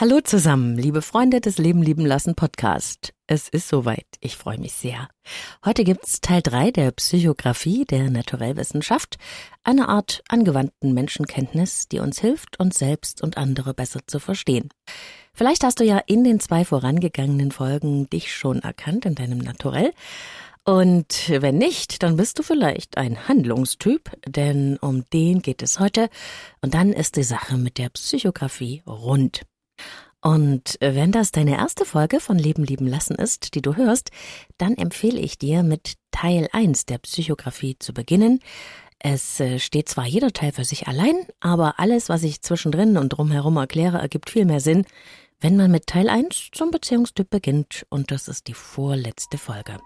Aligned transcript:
Hallo 0.00 0.20
zusammen, 0.20 0.76
liebe 0.78 1.02
Freunde 1.02 1.40
des 1.40 1.58
Leben 1.58 1.82
lieben 1.82 2.06
lassen 2.06 2.36
Podcast. 2.36 3.14
Es 3.26 3.48
ist 3.48 3.66
soweit. 3.66 4.06
Ich 4.20 4.36
freue 4.36 4.60
mich 4.60 4.74
sehr. 4.74 5.08
Heute 5.64 5.82
gibt's 5.82 6.20
Teil 6.20 6.40
3 6.40 6.70
der 6.70 6.92
Psychografie 6.92 7.84
der 7.84 8.08
Naturellwissenschaft, 8.08 9.16
eine 9.64 9.88
Art 9.88 10.22
angewandten 10.28 10.94
Menschenkenntnis, 10.94 11.88
die 11.88 11.98
uns 11.98 12.20
hilft, 12.20 12.60
uns 12.60 12.78
selbst 12.78 13.24
und 13.24 13.36
andere 13.38 13.74
besser 13.74 13.98
zu 14.06 14.20
verstehen. 14.20 14.68
Vielleicht 15.34 15.64
hast 15.64 15.80
du 15.80 15.84
ja 15.84 15.98
in 15.98 16.22
den 16.22 16.38
zwei 16.38 16.64
vorangegangenen 16.64 17.50
Folgen 17.50 18.08
dich 18.08 18.32
schon 18.32 18.60
erkannt 18.60 19.04
in 19.04 19.16
deinem 19.16 19.38
Naturell. 19.38 19.90
Und 20.62 21.28
wenn 21.28 21.58
nicht, 21.58 22.04
dann 22.04 22.16
bist 22.16 22.38
du 22.38 22.44
vielleicht 22.44 22.98
ein 22.98 23.26
Handlungstyp, 23.26 24.12
denn 24.28 24.76
um 24.76 25.10
den 25.12 25.42
geht 25.42 25.60
es 25.60 25.80
heute. 25.80 26.08
Und 26.60 26.74
dann 26.74 26.92
ist 26.92 27.16
die 27.16 27.24
Sache 27.24 27.56
mit 27.56 27.78
der 27.78 27.88
Psychografie 27.88 28.84
rund. 28.86 29.42
Und 30.20 30.78
wenn 30.80 31.12
das 31.12 31.30
deine 31.30 31.56
erste 31.56 31.84
Folge 31.84 32.18
von 32.18 32.38
Leben 32.38 32.64
lieben 32.64 32.86
lassen 32.86 33.14
ist, 33.14 33.54
die 33.54 33.62
du 33.62 33.76
hörst, 33.76 34.10
dann 34.58 34.74
empfehle 34.74 35.20
ich 35.20 35.38
dir 35.38 35.62
mit 35.62 35.94
Teil 36.10 36.48
1 36.52 36.86
der 36.86 36.98
Psychografie 36.98 37.76
zu 37.78 37.94
beginnen. 37.94 38.40
Es 38.98 39.38
äh, 39.38 39.60
steht 39.60 39.88
zwar 39.88 40.06
jeder 40.06 40.32
Teil 40.32 40.50
für 40.50 40.64
sich 40.64 40.88
allein, 40.88 41.14
aber 41.38 41.78
alles, 41.78 42.08
was 42.08 42.24
ich 42.24 42.42
zwischendrin 42.42 42.96
und 42.96 43.10
drumherum 43.10 43.56
erkläre, 43.56 43.98
ergibt 43.98 44.30
viel 44.30 44.44
mehr 44.44 44.60
Sinn, 44.60 44.84
wenn 45.40 45.56
man 45.56 45.70
mit 45.70 45.86
Teil 45.86 46.08
1 46.08 46.48
zum 46.50 46.72
Beziehungstyp 46.72 47.30
beginnt 47.30 47.86
und 47.90 48.10
das 48.10 48.26
ist 48.26 48.48
die 48.48 48.54
vorletzte 48.54 49.38
Folge. 49.38 49.78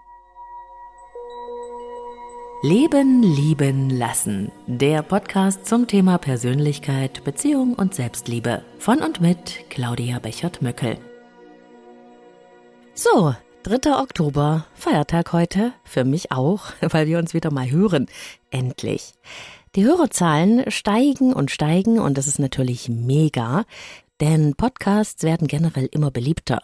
Leben, 2.65 3.21
lieben, 3.21 3.89
lassen. 3.89 4.49
Der 4.67 5.01
Podcast 5.01 5.65
zum 5.65 5.85
Thema 5.85 6.17
Persönlichkeit, 6.17 7.21
Beziehung 7.25 7.73
und 7.73 7.93
Selbstliebe. 7.93 8.63
Von 8.79 8.99
und 8.99 9.19
mit 9.19 9.69
Claudia 9.69 10.19
Bechert-Möckel. 10.19 10.97
So, 12.93 13.35
3. 13.63 13.99
Oktober, 13.99 14.65
Feiertag 14.75 15.33
heute. 15.33 15.73
Für 15.83 16.05
mich 16.05 16.31
auch, 16.31 16.67
weil 16.79 17.05
wir 17.07 17.19
uns 17.19 17.33
wieder 17.33 17.51
mal 17.51 17.69
hören. 17.69 18.05
Endlich. 18.49 19.13
Die 19.75 19.83
Hörerzahlen 19.83 20.63
steigen 20.71 21.33
und 21.33 21.51
steigen 21.51 21.99
und 21.99 22.17
das 22.17 22.27
ist 22.27 22.39
natürlich 22.39 22.87
mega, 22.87 23.65
denn 24.21 24.55
Podcasts 24.55 25.23
werden 25.23 25.49
generell 25.49 25.89
immer 25.91 26.11
beliebter. 26.11 26.61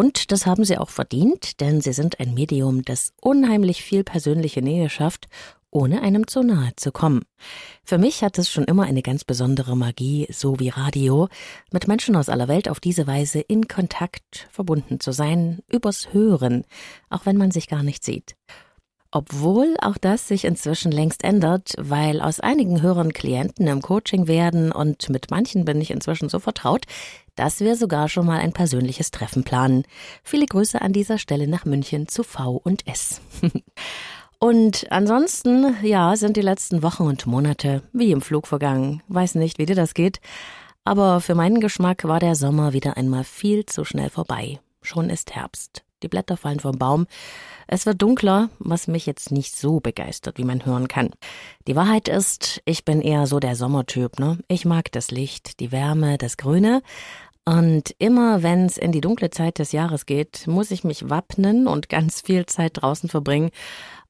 Und 0.00 0.30
das 0.30 0.46
haben 0.46 0.64
sie 0.64 0.78
auch 0.78 0.90
verdient, 0.90 1.60
denn 1.60 1.80
sie 1.80 1.92
sind 1.92 2.20
ein 2.20 2.32
Medium, 2.32 2.82
das 2.82 3.14
unheimlich 3.20 3.82
viel 3.82 4.04
persönliche 4.04 4.62
Nähe 4.62 4.90
schafft, 4.90 5.26
ohne 5.72 6.02
einem 6.02 6.28
zu 6.28 6.44
nahe 6.44 6.70
zu 6.76 6.92
kommen. 6.92 7.24
Für 7.82 7.98
mich 7.98 8.22
hat 8.22 8.38
es 8.38 8.48
schon 8.48 8.62
immer 8.62 8.84
eine 8.84 9.02
ganz 9.02 9.24
besondere 9.24 9.76
Magie, 9.76 10.28
so 10.30 10.60
wie 10.60 10.68
Radio, 10.68 11.28
mit 11.72 11.88
Menschen 11.88 12.14
aus 12.14 12.28
aller 12.28 12.46
Welt 12.46 12.68
auf 12.68 12.78
diese 12.78 13.08
Weise 13.08 13.40
in 13.40 13.66
Kontakt 13.66 14.46
verbunden 14.52 15.00
zu 15.00 15.10
sein, 15.10 15.64
übers 15.68 16.12
Hören, 16.12 16.64
auch 17.10 17.26
wenn 17.26 17.36
man 17.36 17.50
sich 17.50 17.66
gar 17.66 17.82
nicht 17.82 18.04
sieht. 18.04 18.36
Obwohl 19.10 19.74
auch 19.80 19.96
das 19.96 20.28
sich 20.28 20.44
inzwischen 20.44 20.92
längst 20.92 21.24
ändert, 21.24 21.74
weil 21.78 22.20
aus 22.20 22.40
einigen 22.40 22.82
Hörern 22.82 23.12
Klienten 23.12 23.66
im 23.66 23.80
Coaching 23.80 24.26
werden 24.26 24.70
und 24.70 25.08
mit 25.08 25.30
manchen 25.30 25.64
bin 25.64 25.80
ich 25.80 25.90
inzwischen 25.90 26.28
so 26.28 26.38
vertraut, 26.38 26.84
dass 27.34 27.60
wir 27.60 27.76
sogar 27.76 28.08
schon 28.08 28.26
mal 28.26 28.38
ein 28.38 28.52
persönliches 28.52 29.10
Treffen 29.10 29.44
planen. 29.44 29.84
Viele 30.22 30.44
Grüße 30.44 30.82
an 30.82 30.92
dieser 30.92 31.16
Stelle 31.16 31.48
nach 31.48 31.64
München 31.64 32.06
zu 32.08 32.22
V 32.22 32.60
und 32.62 32.86
S. 32.86 33.20
Und 34.40 34.86
ansonsten, 34.92 35.74
ja, 35.82 36.14
sind 36.14 36.36
die 36.36 36.42
letzten 36.42 36.84
Wochen 36.84 37.02
und 37.02 37.26
Monate 37.26 37.82
wie 37.92 38.12
im 38.12 38.20
Flug 38.20 38.46
vergangen. 38.46 39.02
Weiß 39.08 39.34
nicht, 39.34 39.58
wie 39.58 39.66
dir 39.66 39.74
das 39.74 39.94
geht. 39.94 40.20
Aber 40.84 41.20
für 41.20 41.34
meinen 41.34 41.58
Geschmack 41.58 42.04
war 42.04 42.20
der 42.20 42.36
Sommer 42.36 42.72
wieder 42.72 42.96
einmal 42.96 43.24
viel 43.24 43.66
zu 43.66 43.84
schnell 43.84 44.10
vorbei. 44.10 44.60
Schon 44.80 45.10
ist 45.10 45.34
Herbst. 45.34 45.82
Die 46.02 46.08
Blätter 46.08 46.36
fallen 46.36 46.60
vom 46.60 46.78
Baum. 46.78 47.06
Es 47.66 47.86
wird 47.86 48.00
dunkler, 48.00 48.50
was 48.58 48.88
mich 48.88 49.06
jetzt 49.06 49.32
nicht 49.32 49.56
so 49.56 49.80
begeistert, 49.80 50.38
wie 50.38 50.44
man 50.44 50.64
hören 50.64 50.88
kann. 50.88 51.10
Die 51.66 51.76
Wahrheit 51.76 52.08
ist, 52.08 52.62
ich 52.64 52.84
bin 52.84 53.00
eher 53.00 53.26
so 53.26 53.40
der 53.40 53.56
Sommertyp, 53.56 54.18
ne? 54.18 54.38
Ich 54.48 54.64
mag 54.64 54.92
das 54.92 55.10
Licht, 55.10 55.60
die 55.60 55.72
Wärme, 55.72 56.16
das 56.16 56.36
Grüne. 56.36 56.82
Und 57.44 57.94
immer 57.98 58.42
wenn 58.42 58.66
es 58.66 58.76
in 58.76 58.92
die 58.92 59.00
dunkle 59.00 59.30
Zeit 59.30 59.58
des 59.58 59.72
Jahres 59.72 60.06
geht, 60.06 60.46
muss 60.46 60.70
ich 60.70 60.84
mich 60.84 61.08
wappnen 61.08 61.66
und 61.66 61.88
ganz 61.88 62.20
viel 62.20 62.46
Zeit 62.46 62.82
draußen 62.82 63.08
verbringen, 63.08 63.50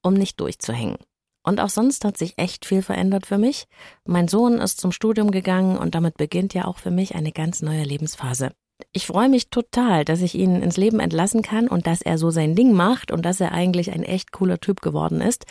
um 0.01 0.13
nicht 0.13 0.39
durchzuhängen. 0.39 0.97
Und 1.43 1.61
auch 1.61 1.69
sonst 1.69 2.03
hat 2.05 2.17
sich 2.17 2.37
echt 2.37 2.65
viel 2.65 2.81
verändert 2.81 3.25
für 3.25 3.37
mich. 3.37 3.65
Mein 4.05 4.27
Sohn 4.27 4.59
ist 4.59 4.79
zum 4.79 4.91
Studium 4.91 5.31
gegangen 5.31 5.77
und 5.77 5.95
damit 5.95 6.17
beginnt 6.17 6.53
ja 6.53 6.65
auch 6.65 6.77
für 6.77 6.91
mich 6.91 7.15
eine 7.15 7.31
ganz 7.31 7.61
neue 7.61 7.83
Lebensphase 7.83 8.51
ich 8.91 9.05
freue 9.05 9.29
mich 9.29 9.49
total, 9.49 10.05
dass 10.05 10.21
ich 10.21 10.35
ihn 10.35 10.61
ins 10.61 10.77
Leben 10.77 10.99
entlassen 10.99 11.41
kann 11.41 11.67
und 11.67 11.87
dass 11.87 12.01
er 12.01 12.17
so 12.17 12.29
sein 12.29 12.55
Ding 12.55 12.73
macht 12.73 13.11
und 13.11 13.23
dass 13.23 13.39
er 13.41 13.51
eigentlich 13.51 13.91
ein 13.91 14.03
echt 14.03 14.31
cooler 14.31 14.59
Typ 14.59 14.81
geworden 14.81 15.21
ist. 15.21 15.45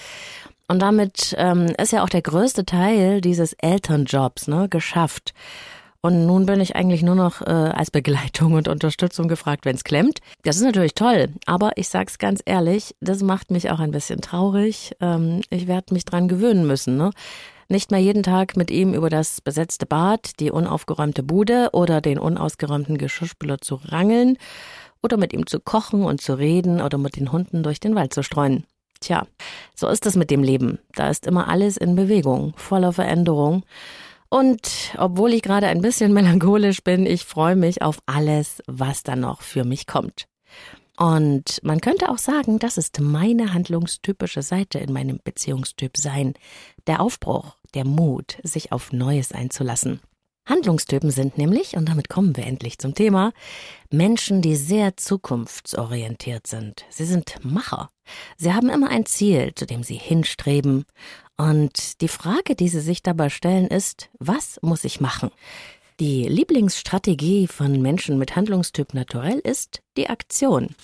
Und 0.69 0.81
damit 0.81 1.34
ähm, 1.39 1.72
ist 1.78 1.93
ja 1.93 2.03
auch 2.03 2.09
der 2.09 2.22
größte 2.22 2.66
Teil 2.66 3.21
dieses 3.21 3.55
Elternjobs 3.55 4.49
ne, 4.49 4.69
geschafft. 4.69 5.33
Und 6.00 6.27
nun 6.27 6.47
bin 6.47 6.61
ich 6.61 6.77
eigentlich 6.77 7.03
nur 7.03 7.16
noch 7.16 7.41
äh, 7.43 7.50
als 7.50 7.91
Begleitung 7.91 8.53
und 8.53 8.69
Unterstützung 8.69 9.28
gefragt, 9.28 9.65
wenn 9.65 9.75
es 9.75 9.84
klemmt. 9.84 10.21
Das 10.45 10.56
ist 10.56 10.62
natürlich 10.62 10.95
toll, 10.95 11.31
aber 11.47 11.72
ich 11.77 11.89
sag's 11.89 12.19
ganz 12.19 12.41
ehrlich, 12.45 12.95
das 13.00 13.22
macht 13.22 13.50
mich 13.50 13.71
auch 13.71 13.81
ein 13.81 13.91
bisschen 13.91 14.21
traurig. 14.21 14.93
Ähm, 15.00 15.41
ich 15.50 15.66
werde 15.66 15.95
mich 15.95 16.05
dran 16.05 16.28
gewöhnen 16.28 16.66
müssen. 16.66 16.97
Ne? 16.97 17.10
Nicht 17.71 17.91
mehr 17.91 18.01
jeden 18.01 18.23
Tag 18.23 18.56
mit 18.56 18.71
ihm 18.71 18.95
über 18.95 19.11
das 19.11 19.43
besetzte 19.43 19.84
Bad, 19.84 20.41
die 20.41 20.51
unaufgeräumte 20.51 21.23
Bude 21.23 21.69
oder 21.75 22.01
den 22.01 22.19
unausgeräumten 22.19 22.97
Geschirrspüler 22.97 23.59
zu 23.59 23.75
rangeln 23.84 24.39
oder 25.03 25.19
mit 25.19 25.34
ihm 25.34 25.47
zu 25.47 25.61
kochen 25.61 26.03
und 26.03 26.23
zu 26.23 26.33
reden 26.33 26.81
oder 26.81 26.97
mit 26.97 27.17
den 27.17 27.31
Hunden 27.31 27.62
durch 27.62 27.78
den 27.78 27.95
Wald 27.95 28.15
zu 28.15 28.23
streuen. 28.23 28.65
Tja, 29.01 29.27
so 29.75 29.87
ist 29.89 30.07
es 30.07 30.17
mit 30.17 30.31
dem 30.31 30.43
Leben. 30.43 30.78
Da 30.95 31.11
ist 31.11 31.27
immer 31.27 31.49
alles 31.49 31.77
in 31.77 31.95
Bewegung, 31.95 32.55
voller 32.57 32.95
Veränderung. 32.95 33.65
Und 34.31 34.95
obwohl 34.97 35.34
ich 35.34 35.43
gerade 35.43 35.67
ein 35.67 35.83
bisschen 35.83 36.12
melancholisch 36.15 36.83
bin, 36.83 37.05
ich 37.05 37.25
freue 37.25 37.57
mich 37.57 37.83
auf 37.83 37.99
alles, 38.07 38.62
was 38.67 39.03
da 39.03 39.15
noch 39.15 39.43
für 39.43 39.65
mich 39.65 39.87
kommt. 39.87 40.27
Und 40.99 41.61
man 41.62 41.81
könnte 41.81 42.09
auch 42.09 42.19
sagen, 42.19 42.59
das 42.59 42.77
ist 42.77 42.99
meine 42.99 43.55
handlungstypische 43.55 44.43
Seite 44.43 44.81
in 44.81 44.93
meinem 44.93 45.21
Beziehungstyp 45.23 45.97
sein. 45.97 46.34
Der 46.89 47.01
Aufbruch, 47.01 47.55
der 47.75 47.84
Mut, 47.84 48.39
sich 48.43 48.73
auf 48.73 48.93
Neues 48.93 49.33
einzulassen. 49.33 50.01
Handlungstypen 50.49 51.11
sind 51.11 51.37
nämlich, 51.37 51.77
und 51.77 51.89
damit 51.89 52.09
kommen 52.09 52.37
wir 52.37 52.47
endlich 52.47 52.79
zum 52.79 52.95
Thema, 52.95 53.33
Menschen, 53.91 54.41
die 54.41 54.56
sehr 54.56 54.97
zukunftsorientiert 54.97 56.47
sind. 56.47 56.87
Sie 56.89 57.05
sind 57.05 57.34
Macher. 57.45 57.91
Sie 58.39 58.55
haben 58.55 58.71
immer 58.71 58.89
ein 58.89 59.05
Ziel, 59.05 59.53
zu 59.55 59.67
dem 59.67 59.83
sie 59.83 59.97
hinstreben. 59.97 60.87
Und 61.37 62.01
die 62.01 62.09
Frage, 62.09 62.55
die 62.55 62.69
sie 62.69 62.81
sich 62.81 63.03
dabei 63.03 63.28
stellen, 63.28 63.67
ist, 63.67 64.09
was 64.19 64.59
muss 64.62 64.84
ich 64.84 65.01
machen? 65.01 65.31
Die 66.01 66.25
Lieblingsstrategie 66.25 67.47
von 67.47 67.83
Menschen 67.83 68.19
mit 68.19 68.34
Handlungstyp 68.34 68.95
naturell 68.95 69.41
ist 69.41 69.83
die 69.97 70.09
Aktion. 70.09 70.75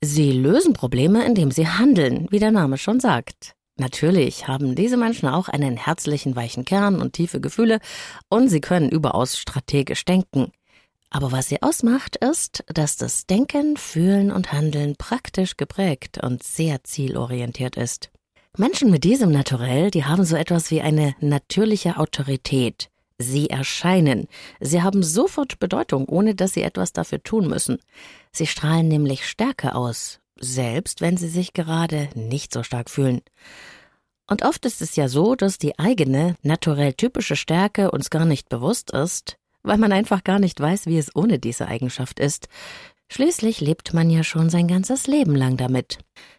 Sie 0.00 0.32
lösen 0.32 0.72
Probleme, 0.72 1.24
indem 1.24 1.52
sie 1.52 1.68
handeln, 1.68 2.26
wie 2.30 2.40
der 2.40 2.50
Name 2.50 2.76
schon 2.76 2.98
sagt. 2.98 3.54
Natürlich 3.82 4.46
haben 4.46 4.76
diese 4.76 4.96
Menschen 4.96 5.28
auch 5.28 5.48
einen 5.48 5.76
herzlichen, 5.76 6.36
weichen 6.36 6.64
Kern 6.64 7.02
und 7.02 7.14
tiefe 7.14 7.40
Gefühle 7.40 7.80
und 8.28 8.48
sie 8.48 8.60
können 8.60 8.88
überaus 8.88 9.36
strategisch 9.36 10.04
denken. 10.04 10.52
Aber 11.10 11.32
was 11.32 11.48
sie 11.48 11.62
ausmacht, 11.62 12.14
ist, 12.14 12.62
dass 12.68 12.96
das 12.96 13.26
Denken, 13.26 13.76
Fühlen 13.76 14.30
und 14.30 14.52
Handeln 14.52 14.94
praktisch 14.94 15.56
geprägt 15.56 16.22
und 16.22 16.44
sehr 16.44 16.84
zielorientiert 16.84 17.76
ist. 17.76 18.12
Menschen 18.56 18.88
mit 18.88 19.02
diesem 19.02 19.32
Naturell, 19.32 19.90
die 19.90 20.04
haben 20.04 20.24
so 20.24 20.36
etwas 20.36 20.70
wie 20.70 20.80
eine 20.80 21.16
natürliche 21.18 21.96
Autorität. 21.96 22.88
Sie 23.18 23.50
erscheinen. 23.50 24.28
Sie 24.60 24.80
haben 24.80 25.02
sofort 25.02 25.58
Bedeutung, 25.58 26.06
ohne 26.08 26.36
dass 26.36 26.52
sie 26.52 26.62
etwas 26.62 26.92
dafür 26.92 27.20
tun 27.24 27.48
müssen. 27.48 27.80
Sie 28.30 28.46
strahlen 28.46 28.86
nämlich 28.86 29.26
Stärke 29.26 29.74
aus, 29.74 30.20
selbst 30.42 31.00
wenn 31.00 31.16
sie 31.16 31.28
sich 31.28 31.52
gerade 31.52 32.10
nicht 32.14 32.52
so 32.52 32.62
stark 32.62 32.90
fühlen. 32.90 33.22
Und 34.28 34.44
oft 34.44 34.64
ist 34.66 34.82
es 34.82 34.96
ja 34.96 35.08
so, 35.08 35.34
dass 35.34 35.58
die 35.58 35.78
eigene, 35.78 36.36
naturell 36.42 36.94
typische 36.94 37.36
Stärke 37.36 37.90
uns 37.90 38.10
gar 38.10 38.24
nicht 38.24 38.48
bewusst 38.48 38.90
ist, 38.92 39.36
weil 39.62 39.78
man 39.78 39.92
einfach 39.92 40.24
gar 40.24 40.38
nicht 40.38 40.60
weiß, 40.60 40.86
wie 40.86 40.98
es 40.98 41.14
ohne 41.14 41.38
diese 41.38 41.68
Eigenschaft 41.68 42.18
ist. 42.18 42.48
Schließlich 43.10 43.60
lebt 43.60 43.94
man 43.94 44.10
ja 44.10 44.24
schon 44.24 44.48
sein 44.48 44.68
ganzes 44.68 45.06
Leben 45.06 45.36
lang 45.36 45.56
damit. 45.56 45.98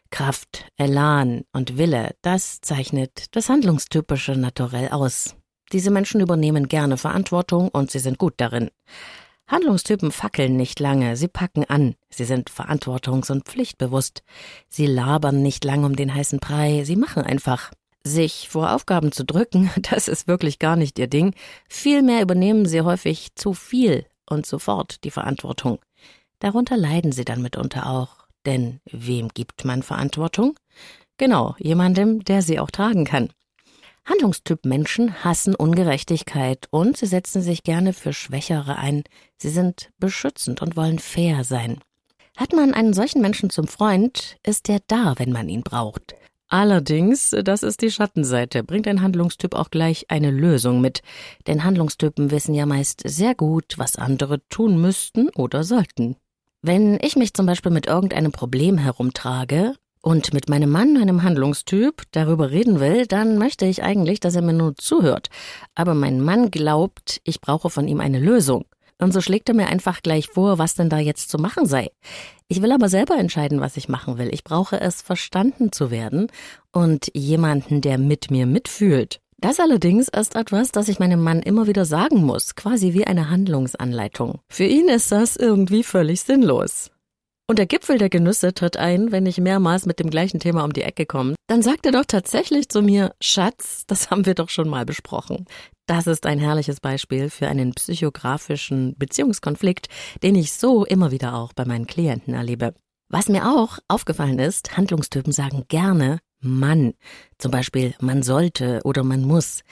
Kraft, 0.09 0.65
Elan 0.77 1.44
und 1.53 1.77
Wille, 1.77 2.15
das 2.21 2.61
zeichnet 2.61 3.35
das 3.35 3.50
handlungstypische 3.50 4.35
Naturell 4.35 4.89
aus. 4.89 5.35
Diese 5.71 5.91
Menschen 5.91 6.21
übernehmen 6.21 6.67
gerne 6.67 6.97
Verantwortung 6.97 7.69
und 7.69 7.91
sie 7.91 8.00
sind 8.00 8.17
gut 8.17 8.35
darin. 8.38 8.69
Handlungstypen 9.53 10.11
fackeln 10.11 10.57
nicht 10.57 10.79
lange, 10.79 11.15
sie 11.15 11.27
packen 11.27 11.63
an, 11.65 11.94
sie 12.09 12.25
sind 12.25 12.50
verantwortungs- 12.50 13.31
und 13.31 13.45
pflichtbewusst. 13.45 14.23
Sie 14.67 14.88
labern 14.88 15.44
nicht 15.44 15.63
lang 15.63 15.83
um 15.83 15.95
den 15.95 16.11
heißen 16.11 16.39
Brei, 16.39 16.83
sie 16.85 16.95
machen 16.95 17.21
einfach. 17.21 17.71
Sich 18.03 18.50
vor 18.50 18.73
Aufgaben 18.73 19.11
zu 19.11 19.23
drücken, 19.23 19.69
das 19.91 20.07
ist 20.07 20.27
wirklich 20.27 20.57
gar 20.57 20.75
nicht 20.75 20.97
ihr 20.97 21.05
Ding. 21.05 21.35
Vielmehr 21.69 22.23
übernehmen 22.23 22.65
sie 22.65 22.81
häufig 22.81 23.35
zu 23.35 23.53
viel 23.53 24.07
und 24.27 24.47
sofort 24.47 25.03
die 25.03 25.11
Verantwortung. 25.11 25.77
Darunter 26.39 26.75
leiden 26.75 27.11
sie 27.11 27.23
dann 27.23 27.44
mitunter 27.44 27.88
auch. 27.88 28.25
Denn 28.47 28.81
wem 28.91 29.29
gibt 29.29 29.65
man 29.65 29.83
Verantwortung? 29.83 30.59
Genau, 31.17 31.55
jemandem, 31.59 32.25
der 32.25 32.41
sie 32.41 32.59
auch 32.59 32.71
tragen 32.71 33.05
kann. 33.05 33.29
Handlungstyp 34.05 34.65
Menschen 34.65 35.23
hassen 35.23 35.55
Ungerechtigkeit 35.55 36.67
und 36.71 36.97
sie 36.97 37.05
setzen 37.05 37.41
sich 37.41 37.63
gerne 37.63 37.94
für 37.94 38.11
Schwächere 38.11 38.77
ein. 38.77 39.03
Sie 39.38 39.50
sind 39.50 39.91
beschützend 39.97 40.61
und 40.61 40.75
wollen 40.75 41.00
fair 41.00 41.44
sein. 41.44 41.79
Hat 42.35 42.51
man 42.51 42.73
einen 42.73 42.94
solchen 42.94 43.21
Menschen 43.21 43.50
zum 43.50 43.67
Freund, 43.67 44.38
ist 44.45 44.67
er 44.67 44.79
da, 44.88 45.13
wenn 45.17 45.31
man 45.31 45.47
ihn 45.47 45.61
braucht. 45.61 46.15
Allerdings, 46.50 47.35
das 47.44 47.63
ist 47.63 47.81
die 47.81 47.91
Schattenseite, 47.91 48.63
bringt 48.63 48.88
ein 48.88 49.01
Handlungstyp 49.01 49.55
auch 49.55 49.71
gleich 49.71 50.05
eine 50.09 50.31
Lösung 50.31 50.81
mit. 50.81 51.01
Denn 51.47 51.63
Handlungstypen 51.63 52.29
wissen 52.29 52.53
ja 52.53 52.65
meist 52.65 53.01
sehr 53.05 53.33
gut, 53.35 53.75
was 53.77 53.95
andere 53.95 54.45
tun 54.50 54.79
müssten 54.79 55.29
oder 55.29 55.63
sollten. 55.63 56.15
Wenn 56.61 57.00
ich 57.01 57.15
mich 57.15 57.33
zum 57.33 57.45
Beispiel 57.45 57.71
mit 57.71 57.88
irgendeinem 57.88 58.31
Problem 58.31 58.77
herumtrage 58.77 59.73
und 60.03 60.33
mit 60.33 60.50
meinem 60.50 60.69
Mann, 60.69 60.97
einem 60.97 61.23
Handlungstyp, 61.23 62.03
darüber 62.11 62.51
reden 62.51 62.81
will, 62.81 63.07
dann 63.07 63.38
möchte 63.38 63.65
ich 63.65 63.83
eigentlich, 63.83 64.19
dass 64.19 64.35
er 64.35 64.41
mir 64.41 64.53
nur 64.53 64.75
zuhört. 64.75 65.29
Aber 65.75 65.95
mein 65.95 66.19
Mann 66.19 66.51
glaubt, 66.51 67.21
ich 67.23 67.39
brauche 67.39 67.69
von 67.69 67.88
ihm 67.88 68.01
eine 68.01 68.19
Lösung. 68.19 68.65
Und 69.00 69.13
so 69.13 69.21
schlägt 69.21 69.47
er 69.47 69.55
mir 69.55 69.67
einfach 69.67 70.03
gleich 70.03 70.27
vor, 70.27 70.59
was 70.59 70.75
denn 70.75 70.89
da 70.89 71.00
jetzt 71.00 71.29
zu 71.29 71.38
machen 71.38 71.65
sei. 71.65 71.89
Ich 72.50 72.61
will 72.61 72.73
aber 72.73 72.89
selber 72.89 73.15
entscheiden, 73.15 73.61
was 73.61 73.77
ich 73.77 73.88
machen 73.88 74.17
will. 74.17 74.29
Ich 74.33 74.44
brauche 74.44 74.79
es, 74.79 75.01
verstanden 75.01 75.71
zu 75.71 75.89
werden 75.89 76.27
und 76.73 77.09
jemanden, 77.13 77.79
der 77.79 77.97
mit 77.97 78.29
mir 78.29 78.45
mitfühlt. 78.45 79.21
Das 79.38 79.59
allerdings 79.61 80.09
ist 80.09 80.35
etwas, 80.35 80.71
das 80.71 80.89
ich 80.89 81.00
meinem 81.00 81.21
Mann 81.21 81.41
immer 81.41 81.65
wieder 81.65 81.85
sagen 81.85 82.23
muss, 82.23 82.55
quasi 82.55 82.94
wie 82.94 83.07
eine 83.07 83.29
Handlungsanleitung. 83.29 84.39
Für 84.50 84.65
ihn 84.65 84.89
ist 84.89 85.13
das 85.13 85.38
irgendwie 85.38 85.83
völlig 85.83 86.21
sinnlos. 86.21 86.93
Und 87.45 87.60
der 87.60 87.66
Gipfel 87.66 87.98
der 87.98 88.10
Genüsse 88.10 88.54
tritt 88.54 88.78
ein, 88.78 89.12
wenn 89.12 89.25
ich 89.25 89.38
mehrmals 89.38 89.86
mit 89.86 90.00
dem 90.00 90.10
gleichen 90.10 90.40
Thema 90.40 90.63
um 90.63 90.72
die 90.72 90.84
Ecke 90.84 91.06
komme. 91.06 91.36
Dann 91.48 91.62
sagt 91.62 91.86
er 91.86 91.92
doch 91.92 92.06
tatsächlich 92.06 92.69
zu 92.69 92.81
mir, 92.81 93.13
Schatz, 93.22 93.84
das 93.86 94.10
haben 94.12 94.25
wir 94.25 94.34
doch 94.34 94.50
schon 94.50 94.69
mal 94.69 94.86
besprochen. 94.86 95.45
Das 95.86 96.07
ist 96.07 96.25
ein 96.25 96.40
herrliches 96.40 96.80
Beispiel 96.80 97.30
für 97.30 97.50
einen 97.50 97.74
psychografischen 97.74 98.95
Beziehungskonflikt, 98.98 99.90
den 100.24 100.36
ich 100.36 100.54
so 100.54 100.86
immer 100.86 101.12
wieder 101.12 101.36
auch 101.36 101.51
bei 101.51 101.66
meinen 101.66 101.88
Klienten 101.88 102.34
erlebe. 102.34 102.74
Was 103.10 103.28
mir 103.28 103.46
auch 103.46 103.80
aufgefallen 103.89 104.39
ist, 104.39 104.78
Handlungstypen 104.78 105.34
sagen 105.34 105.66
gerne 105.68 106.19
Mann. 106.39 106.94
Zum 107.38 107.51
Beispiel 107.51 107.94
man 108.00 108.24
sollte 108.24 108.81
oder 108.86 109.04
man 109.04 109.22
muss. 109.22 109.63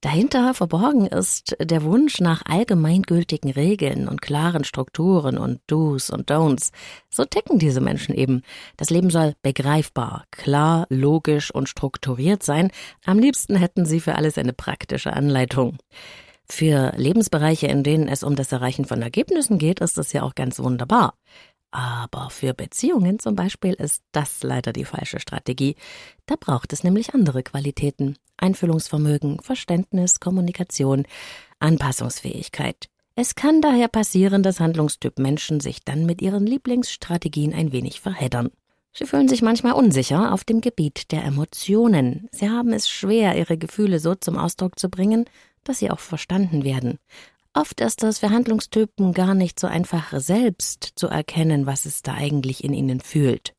Dahinter 0.00 0.54
verborgen 0.54 1.06
ist 1.06 1.56
der 1.60 1.82
Wunsch 1.82 2.20
nach 2.20 2.42
allgemeingültigen 2.46 3.50
Regeln 3.50 4.06
und 4.06 4.22
klaren 4.22 4.62
Strukturen 4.62 5.36
und 5.38 5.60
Do's 5.66 6.08
und 6.08 6.30
Don'ts. 6.30 6.70
So 7.10 7.24
ticken 7.24 7.58
diese 7.58 7.80
Menschen 7.80 8.14
eben. 8.14 8.42
Das 8.76 8.90
Leben 8.90 9.10
soll 9.10 9.34
begreifbar, 9.42 10.24
klar, 10.30 10.86
logisch 10.88 11.52
und 11.52 11.68
strukturiert 11.68 12.44
sein. 12.44 12.70
Am 13.06 13.18
liebsten 13.18 13.56
hätten 13.56 13.86
sie 13.86 13.98
für 13.98 14.14
alles 14.14 14.38
eine 14.38 14.52
praktische 14.52 15.14
Anleitung. 15.14 15.78
Für 16.48 16.92
Lebensbereiche, 16.96 17.66
in 17.66 17.82
denen 17.82 18.06
es 18.06 18.22
um 18.22 18.36
das 18.36 18.52
Erreichen 18.52 18.84
von 18.84 19.02
Ergebnissen 19.02 19.58
geht, 19.58 19.80
ist 19.80 19.98
das 19.98 20.12
ja 20.12 20.22
auch 20.22 20.36
ganz 20.36 20.60
wunderbar. 20.60 21.14
Aber 21.70 22.30
für 22.30 22.54
Beziehungen 22.54 23.18
zum 23.18 23.34
Beispiel 23.34 23.74
ist 23.74 24.02
das 24.12 24.42
leider 24.42 24.72
die 24.72 24.86
falsche 24.86 25.20
Strategie. 25.20 25.76
Da 26.26 26.36
braucht 26.38 26.72
es 26.72 26.82
nämlich 26.82 27.14
andere 27.14 27.42
Qualitäten. 27.42 28.16
Einfühlungsvermögen, 28.38 29.40
Verständnis, 29.40 30.20
Kommunikation, 30.20 31.04
Anpassungsfähigkeit. 31.58 32.88
Es 33.16 33.34
kann 33.34 33.60
daher 33.60 33.88
passieren, 33.88 34.42
dass 34.42 34.60
Handlungstyp 34.60 35.18
Menschen 35.18 35.60
sich 35.60 35.84
dann 35.84 36.06
mit 36.06 36.22
ihren 36.22 36.46
Lieblingsstrategien 36.46 37.52
ein 37.52 37.72
wenig 37.72 38.00
verheddern. 38.00 38.50
Sie 38.92 39.06
fühlen 39.06 39.28
sich 39.28 39.42
manchmal 39.42 39.72
unsicher 39.72 40.32
auf 40.32 40.44
dem 40.44 40.60
Gebiet 40.60 41.12
der 41.12 41.24
Emotionen. 41.24 42.28
Sie 42.32 42.48
haben 42.48 42.72
es 42.72 42.88
schwer, 42.88 43.36
ihre 43.36 43.58
Gefühle 43.58 43.98
so 43.98 44.14
zum 44.14 44.38
Ausdruck 44.38 44.78
zu 44.78 44.88
bringen, 44.88 45.24
dass 45.64 45.80
sie 45.80 45.90
auch 45.90 46.00
verstanden 46.00 46.64
werden. 46.64 46.98
Oft 47.54 47.80
ist 47.80 48.02
es 48.02 48.18
für 48.18 48.30
Handlungstypen 48.30 49.12
gar 49.12 49.34
nicht 49.34 49.58
so 49.58 49.66
einfach, 49.66 50.12
selbst 50.18 50.92
zu 50.96 51.08
erkennen, 51.08 51.66
was 51.66 51.86
es 51.86 52.02
da 52.02 52.14
eigentlich 52.14 52.62
in 52.62 52.74
ihnen 52.74 53.00
fühlt. 53.00 53.54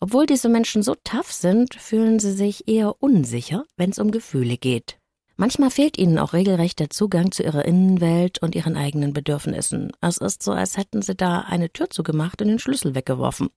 Obwohl 0.00 0.26
diese 0.26 0.48
Menschen 0.48 0.82
so 0.82 0.94
tough 1.02 1.32
sind, 1.32 1.74
fühlen 1.74 2.18
sie 2.18 2.32
sich 2.32 2.68
eher 2.68 3.02
unsicher, 3.02 3.64
wenn 3.76 3.90
es 3.90 3.98
um 3.98 4.10
Gefühle 4.10 4.58
geht. 4.58 4.98
Manchmal 5.36 5.70
fehlt 5.70 5.98
ihnen 5.98 6.18
auch 6.18 6.32
regelrecht 6.32 6.78
der 6.78 6.90
Zugang 6.90 7.32
zu 7.32 7.42
ihrer 7.42 7.64
Innenwelt 7.64 8.38
und 8.40 8.54
ihren 8.54 8.76
eigenen 8.76 9.12
Bedürfnissen. 9.12 9.90
Es 10.00 10.18
ist 10.18 10.44
so, 10.44 10.52
als 10.52 10.76
hätten 10.76 11.02
sie 11.02 11.16
da 11.16 11.40
eine 11.40 11.72
Tür 11.72 11.90
zugemacht 11.90 12.40
und 12.40 12.48
den 12.48 12.60
Schlüssel 12.60 12.94
weggeworfen. 12.94 13.48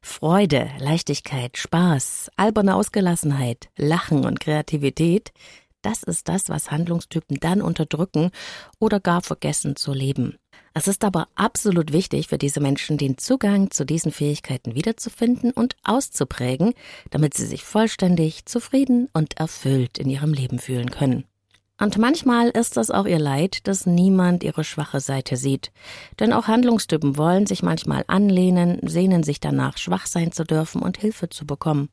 Freude, 0.00 0.70
Leichtigkeit, 0.78 1.56
Spaß, 1.58 2.30
alberne 2.36 2.76
Ausgelassenheit, 2.76 3.68
Lachen 3.76 4.24
und 4.24 4.38
Kreativität 4.38 5.32
das 5.82 6.02
ist 6.02 6.28
das, 6.28 6.48
was 6.48 6.70
Handlungstypen 6.70 7.38
dann 7.40 7.62
unterdrücken 7.62 8.30
oder 8.78 9.00
gar 9.00 9.22
vergessen 9.22 9.76
zu 9.76 9.92
leben. 9.92 10.36
Es 10.74 10.86
ist 10.86 11.04
aber 11.04 11.28
absolut 11.34 11.92
wichtig 11.92 12.28
für 12.28 12.38
diese 12.38 12.60
Menschen, 12.60 12.98
den 12.98 13.18
Zugang 13.18 13.70
zu 13.70 13.84
diesen 13.84 14.12
Fähigkeiten 14.12 14.74
wiederzufinden 14.74 15.50
und 15.50 15.76
auszuprägen, 15.82 16.74
damit 17.10 17.34
sie 17.34 17.46
sich 17.46 17.64
vollständig, 17.64 18.44
zufrieden 18.46 19.08
und 19.12 19.38
erfüllt 19.38 19.98
in 19.98 20.10
ihrem 20.10 20.32
Leben 20.32 20.58
fühlen 20.58 20.90
können. 20.90 21.24
Und 21.80 21.96
manchmal 21.96 22.48
ist 22.48 22.76
es 22.76 22.90
auch 22.90 23.06
ihr 23.06 23.20
Leid, 23.20 23.68
dass 23.68 23.86
niemand 23.86 24.42
ihre 24.42 24.64
schwache 24.64 24.98
Seite 24.98 25.36
sieht. 25.36 25.70
Denn 26.18 26.32
auch 26.32 26.48
Handlungstypen 26.48 27.16
wollen 27.16 27.46
sich 27.46 27.62
manchmal 27.62 28.04
anlehnen, 28.08 28.80
sehnen 28.82 29.22
sich 29.22 29.38
danach, 29.38 29.78
schwach 29.78 30.06
sein 30.06 30.32
zu 30.32 30.44
dürfen 30.44 30.82
und 30.82 30.98
Hilfe 30.98 31.28
zu 31.28 31.46
bekommen. 31.46 31.88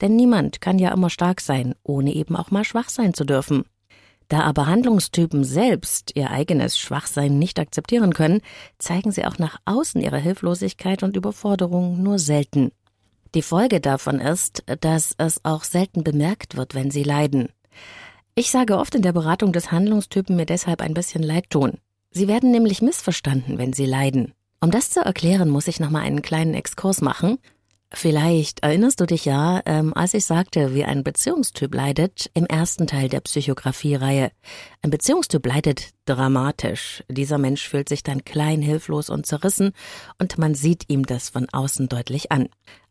Denn 0.00 0.16
niemand 0.16 0.60
kann 0.60 0.78
ja 0.78 0.92
immer 0.92 1.10
stark 1.10 1.40
sein, 1.40 1.74
ohne 1.82 2.14
eben 2.14 2.36
auch 2.36 2.50
mal 2.50 2.64
schwach 2.64 2.88
sein 2.88 3.14
zu 3.14 3.24
dürfen. 3.24 3.64
Da 4.28 4.42
aber 4.42 4.66
Handlungstypen 4.66 5.42
selbst 5.42 6.12
ihr 6.14 6.30
eigenes 6.30 6.78
Schwachsein 6.78 7.38
nicht 7.38 7.58
akzeptieren 7.58 8.14
können, 8.14 8.40
zeigen 8.78 9.10
sie 9.10 9.24
auch 9.24 9.38
nach 9.38 9.58
außen 9.64 10.00
ihre 10.00 10.18
Hilflosigkeit 10.18 11.02
und 11.02 11.16
Überforderung 11.16 12.00
nur 12.00 12.18
selten. 12.18 12.70
Die 13.34 13.42
Folge 13.42 13.80
davon 13.80 14.20
ist, 14.20 14.62
dass 14.80 15.14
es 15.18 15.44
auch 15.44 15.64
selten 15.64 16.04
bemerkt 16.04 16.56
wird, 16.56 16.74
wenn 16.74 16.90
sie 16.90 17.02
leiden. 17.02 17.48
Ich 18.36 18.50
sage 18.50 18.78
oft 18.78 18.94
in 18.94 19.02
der 19.02 19.12
Beratung 19.12 19.52
des 19.52 19.72
Handlungstypen 19.72 20.36
mir 20.36 20.46
deshalb 20.46 20.80
ein 20.80 20.94
bisschen 20.94 21.24
leid 21.24 21.50
tun. 21.50 21.78
Sie 22.12 22.28
werden 22.28 22.52
nämlich 22.52 22.82
missverstanden, 22.82 23.58
wenn 23.58 23.72
sie 23.72 23.86
leiden. 23.86 24.32
Um 24.60 24.70
das 24.70 24.90
zu 24.90 25.00
erklären, 25.00 25.48
muss 25.48 25.68
ich 25.68 25.80
nochmal 25.80 26.02
einen 26.02 26.22
kleinen 26.22 26.54
Exkurs 26.54 27.00
machen 27.00 27.38
Vielleicht 27.92 28.60
erinnerst 28.60 29.00
du 29.00 29.06
dich 29.06 29.24
ja, 29.24 29.60
ähm, 29.66 29.92
als 29.94 30.14
ich 30.14 30.24
sagte, 30.24 30.74
wie 30.74 30.84
ein 30.84 31.02
Beziehungstyp 31.02 31.74
leidet, 31.74 32.30
im 32.34 32.46
ersten 32.46 32.86
Teil 32.86 33.08
der 33.08 33.20
Psychografie-Reihe. 33.20 34.30
Ein 34.82 34.90
Beziehungstyp 34.90 35.44
leidet 35.44 35.90
dramatisch. 36.04 37.02
Dieser 37.08 37.38
Mensch 37.38 37.68
fühlt 37.68 37.88
sich 37.88 38.04
dann 38.04 38.24
klein, 38.24 38.62
hilflos 38.62 39.10
und 39.10 39.26
zerrissen 39.26 39.72
und 40.18 40.38
man 40.38 40.54
sieht 40.54 40.84
ihm 40.88 41.04
das 41.04 41.30
von 41.30 41.48
außen 41.50 41.88
deutlich 41.88 42.30
an. 42.30 42.48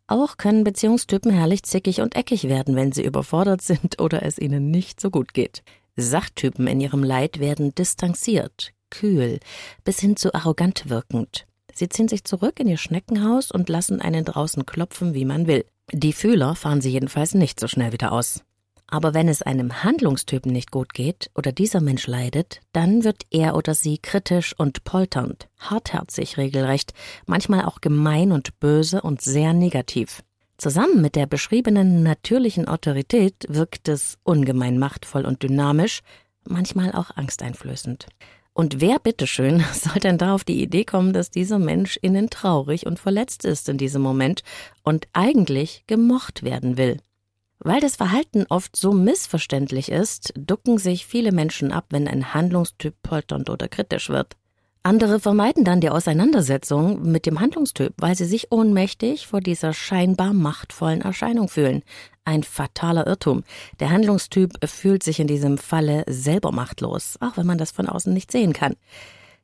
Auch 0.08 0.36
können 0.38 0.66
Beziehungstypen 0.66 1.32
herrlich 1.32 1.64
zickig 1.64 2.02
und 2.02 2.16
eckig 2.16 2.50
werden, 2.50 2.76
wenn 2.76 2.92
sie 2.92 3.06
überfordert 3.06 3.62
sind 3.62 4.02
oder 4.02 4.24
es 4.24 4.38
ihnen 4.38 4.70
nicht 4.70 5.00
so 5.00 5.12
gut 5.12 5.34
geht. 5.34 5.64
Sachtypen 5.96 6.68
in 6.68 6.82
ihrem 6.82 7.04
Leid 7.04 7.40
werden 7.40 7.74
distanziert, 7.74 8.74
kühl, 8.90 9.40
bis 9.86 10.00
hin 10.00 10.18
zu 10.18 10.34
arrogant 10.34 10.90
wirkend. 10.90 11.46
Sie 11.80 11.88
ziehen 11.88 12.10
sich 12.10 12.26
zurück 12.26 12.60
in 12.60 12.68
ihr 12.68 12.76
Schneckenhaus 12.78 13.52
und 13.52 13.70
lassen 13.70 14.02
einen 14.02 14.26
draußen 14.26 14.66
klopfen, 14.66 15.14
wie 15.14 15.24
man 15.24 15.48
will. 15.48 15.64
Die 15.94 16.12
Fühler 16.12 16.54
fahren 16.56 16.82
sie 16.82 16.90
jedenfalls 16.90 17.36
nicht 17.36 17.58
so 17.58 17.70
schnell 17.70 17.94
wieder 17.94 18.12
aus. 18.12 18.44
Aber 18.88 19.14
wenn 19.14 19.30
es 19.30 19.42
einem 19.42 19.82
Handlungstypen 19.82 20.52
nicht 20.52 20.72
gut 20.72 20.94
geht 20.94 21.32
oder 21.36 21.54
dieser 21.54 21.80
Mensch 21.80 22.06
leidet, 22.06 22.60
dann 22.74 23.06
wird 23.06 23.24
er 23.32 23.56
oder 23.56 23.76
sie 23.76 23.98
kritisch 23.98 24.54
und 24.58 24.84
polternd, 24.84 25.48
hartherzig 25.58 26.38
regelrecht, 26.38 26.94
manchmal 27.28 27.64
auch 27.64 27.80
gemein 27.80 28.34
und 28.34 28.60
böse 28.60 29.02
und 29.02 29.22
sehr 29.22 29.54
negativ. 29.54 30.22
Zusammen 30.58 31.00
mit 31.00 31.16
der 31.16 31.28
beschriebenen 31.28 32.04
natürlichen 32.04 32.68
Autorität 32.68 33.46
wirkt 33.48 33.88
es 33.88 34.18
ungemein 34.24 34.80
machtvoll 34.80 35.26
und 35.26 35.44
dynamisch, 35.44 36.02
manchmal 36.44 36.92
auch 36.92 37.16
angsteinflößend. 37.16 38.08
Und 38.60 38.82
wer 38.82 39.00
bitteschön 39.00 39.64
soll 39.74 40.02
denn 40.02 40.18
da 40.18 40.36
auf 40.36 40.44
die 40.44 40.62
Idee 40.62 40.84
kommen, 40.84 41.14
dass 41.14 41.32
dieser 41.32 41.60
Mensch 41.60 41.96
innen 42.02 42.30
traurig 42.30 42.88
und 42.88 43.00
verletzt 43.00 43.46
ist 43.46 43.70
in 43.70 43.78
diesem 43.78 44.02
Moment 44.02 44.44
und 44.84 45.08
eigentlich 45.14 45.86
gemocht 45.88 46.44
werden 46.44 46.76
will? 46.76 46.98
Weil 47.60 47.80
das 47.80 47.96
Verhalten 47.96 48.46
oft 48.50 48.76
so 48.76 48.92
missverständlich 48.92 49.90
ist, 49.90 50.34
ducken 50.36 50.78
sich 50.78 51.06
viele 51.06 51.32
Menschen 51.32 51.72
ab, 51.72 51.86
wenn 51.92 52.06
ein 52.06 52.34
Handlungstyp 52.34 53.02
polternd 53.02 53.50
oder 53.50 53.70
kritisch 53.70 54.10
wird. 54.10 54.36
Andere 54.82 55.20
vermeiden 55.20 55.66
dann 55.66 55.82
die 55.82 55.90
Auseinandersetzung 55.90 57.02
mit 57.02 57.26
dem 57.26 57.42
Handlungstyp, 57.42 57.94
weil 57.98 58.16
sie 58.16 58.26
sich 58.26 58.52
ohnmächtig 58.52 59.28
vor 59.28 59.42
dieser 59.42 59.74
scheinbar 59.74 60.32
machtvollen 60.32 61.02
Erscheinung 61.02 61.50
fühlen. 61.50 61.84
Ein 62.24 62.44
fataler 62.44 63.06
Irrtum. 63.06 63.44
Der 63.82 63.90
Handlungstyp 63.90 64.54
fühlt 64.66 65.04
sich 65.04 65.20
in 65.20 65.28
diesem 65.28 65.58
Falle 65.58 66.06
selber 66.08 66.54
machtlos, 66.54 67.18
auch 67.20 67.36
wenn 67.36 67.46
man 67.46 67.58
das 67.58 67.72
von 67.72 67.90
außen 67.90 68.14
nicht 68.14 68.32
sehen 68.32 68.54
kann. 68.54 68.76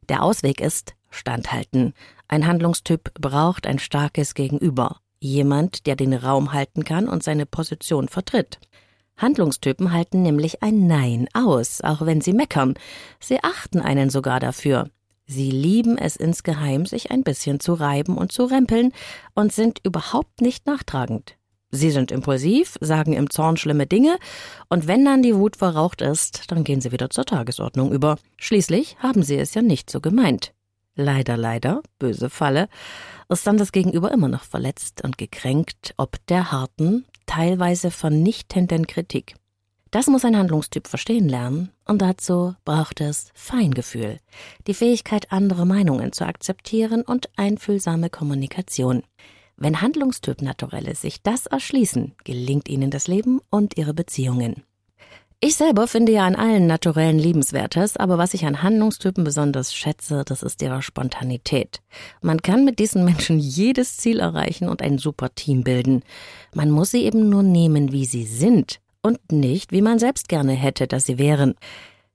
Der 0.07 0.23
Ausweg 0.23 0.61
ist 0.61 0.95
standhalten. 1.09 1.93
Ein 2.29 2.47
Handlungstyp 2.47 3.13
braucht 3.15 3.67
ein 3.67 3.79
starkes 3.79 4.35
Gegenüber. 4.35 4.97
Jemand, 5.19 5.85
der 5.85 5.97
den 5.97 6.13
Raum 6.13 6.53
halten 6.53 6.85
kann 6.85 7.09
und 7.09 7.23
seine 7.23 7.45
Position 7.45 8.07
vertritt. 8.07 8.59
Handlungstypen 9.17 9.91
halten 9.91 10.21
nämlich 10.21 10.63
ein 10.63 10.87
Nein 10.87 11.27
aus, 11.33 11.81
auch 11.81 12.05
wenn 12.05 12.21
sie 12.21 12.33
meckern. 12.33 12.75
Sie 13.19 13.43
achten 13.43 13.79
einen 13.79 14.09
sogar 14.09 14.39
dafür. 14.39 14.89
Sie 15.27 15.50
lieben 15.50 15.98
es 15.98 16.15
insgeheim, 16.15 16.86
sich 16.86 17.12
ein 17.12 17.24
bisschen 17.24 17.60
zu 17.60 17.74
reiben 17.74 18.17
und 18.17 18.32
zu 18.32 18.46
rempeln 18.46 18.91
und 19.34 19.51
sind 19.51 19.79
überhaupt 19.84 20.41
nicht 20.41 20.67
nachtragend. 20.67 21.36
Sie 21.72 21.91
sind 21.91 22.12
impulsiv, 22.12 22.77
sagen 22.79 23.13
im 23.13 23.29
Zorn 23.29 23.58
schlimme 23.58 23.88
Dinge, 23.88 24.17
und 24.70 24.88
wenn 24.88 25.03
dann 25.03 25.24
die 25.24 25.36
Wut 25.36 25.58
verraucht 25.58 26.01
ist, 26.01 26.51
dann 26.51 26.63
gehen 26.63 26.79
sie 26.79 26.91
wieder 26.91 27.10
zur 27.10 27.25
Tagesordnung 27.25 27.91
über. 27.91 28.17
Schließlich 28.38 28.98
haben 29.00 29.24
sie 29.24 29.38
es 29.38 29.53
ja 29.55 29.62
nicht 29.62 29.89
so 29.89 30.00
gemeint. 30.00 30.53
Leider, 30.96 31.36
leider, 31.36 31.82
böse 32.00 32.29
Falle, 32.29 32.70
ist 33.27 33.46
dann 33.46 33.58
das 33.58 33.74
Gegenüber 33.74 34.12
immer 34.12 34.29
noch 34.29 34.44
verletzt 34.44 35.03
und 35.03 35.17
gekränkt, 35.17 35.94
ob 35.98 36.25
der 36.27 36.51
harten, 36.51 37.05
teilweise 37.25 37.91
vernichtenden 37.91 38.88
Kritik. 38.88 39.36
Das 39.95 40.07
muss 40.07 40.25
ein 40.25 40.35
Handlungstyp 40.35 40.89
verstehen 40.89 41.29
lernen, 41.29 41.69
und 41.85 42.01
dazu 42.01 42.53
braucht 42.65 42.99
es 42.99 43.29
Feingefühl, 43.33 44.19
die 44.67 44.73
Fähigkeit, 44.73 45.31
andere 45.31 45.65
Meinungen 45.65 46.11
zu 46.11 46.25
akzeptieren 46.25 47.01
und 47.01 47.29
einfühlsame 47.37 48.09
Kommunikation. 48.09 49.03
Wenn 49.55 49.79
Handlungstyp 49.79 50.41
Naturelle 50.41 50.95
sich 50.95 51.23
das 51.23 51.45
erschließen, 51.45 52.13
gelingt 52.25 52.67
ihnen 52.67 52.91
das 52.91 53.07
Leben 53.07 53.39
und 53.49 53.77
ihre 53.77 53.93
Beziehungen. 53.93 54.63
Ich 55.39 55.55
selber 55.55 55.87
finde 55.87 56.11
ja 56.11 56.25
an 56.25 56.35
allen 56.35 56.67
Naturellen 56.67 57.17
liebenswertes, 57.17 57.95
aber 57.95 58.17
was 58.17 58.33
ich 58.33 58.45
an 58.45 58.63
Handlungstypen 58.63 59.23
besonders 59.23 59.73
schätze, 59.73 60.23
das 60.25 60.43
ist 60.43 60.61
ihre 60.61 60.81
Spontanität. 60.81 61.81
Man 62.21 62.41
kann 62.41 62.65
mit 62.65 62.79
diesen 62.79 63.05
Menschen 63.05 63.39
jedes 63.39 63.95
Ziel 63.95 64.19
erreichen 64.19 64.67
und 64.67 64.81
ein 64.81 64.97
super 64.97 65.33
Team 65.33 65.63
bilden. 65.63 66.03
Man 66.53 66.69
muss 66.69 66.91
sie 66.91 67.05
eben 67.05 67.29
nur 67.29 67.43
nehmen, 67.43 67.93
wie 67.93 68.03
sie 68.03 68.25
sind 68.25 68.81
und 69.05 69.31
nicht, 69.31 69.71
wie 69.71 69.83
man 69.83 70.00
selbst 70.00 70.27
gerne 70.27 70.53
hätte, 70.53 70.88
dass 70.88 71.05
sie 71.05 71.19
wären. 71.19 71.53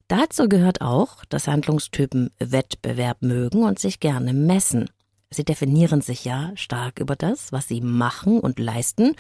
Dazu 0.08 0.48
gehört 0.48 0.80
auch, 0.80 1.24
dass 1.26 1.46
Handlungstypen 1.46 2.30
Wettbewerb 2.40 3.22
mögen 3.22 3.62
und 3.62 3.78
sich 3.78 4.00
gerne 4.00 4.32
messen. 4.32 4.90
Sie 5.30 5.44
definieren 5.44 6.00
sich 6.00 6.24
ja 6.24 6.50
stark 6.56 6.98
über 6.98 7.14
das, 7.14 7.52
was 7.52 7.68
sie 7.68 7.80
machen 7.80 8.40
und 8.40 8.58
leisten 8.58 9.14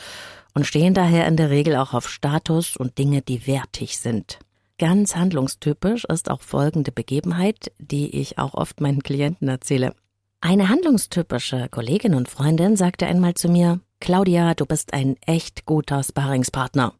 und 0.52 0.66
stehen 0.66 0.94
daher 0.94 1.28
in 1.28 1.36
der 1.36 1.50
Regel 1.50 1.76
auch 1.76 1.94
auf 1.94 2.10
Status 2.10 2.76
und 2.76 2.98
Dinge, 2.98 3.22
die 3.22 3.46
wertig 3.46 3.98
sind. 3.98 4.40
Ganz 4.78 5.14
handlungstypisch 5.14 6.06
ist 6.06 6.28
auch 6.28 6.40
folgende 6.40 6.90
Begebenheit, 6.90 7.70
die 7.78 8.16
ich 8.18 8.38
auch 8.38 8.54
oft 8.54 8.80
meinen 8.80 9.04
Klienten 9.04 9.46
erzähle. 9.46 9.94
Eine 10.40 10.68
handlungstypische 10.68 11.68
Kollegin 11.70 12.16
und 12.16 12.28
Freundin 12.28 12.74
sagte 12.74 13.06
einmal 13.06 13.34
zu 13.34 13.48
mir, 13.48 13.78
Claudia, 14.00 14.54
du 14.54 14.66
bist 14.66 14.92
ein 14.92 15.16
echt 15.26 15.66
guter 15.66 16.02
Sparringspartner. 16.02 16.94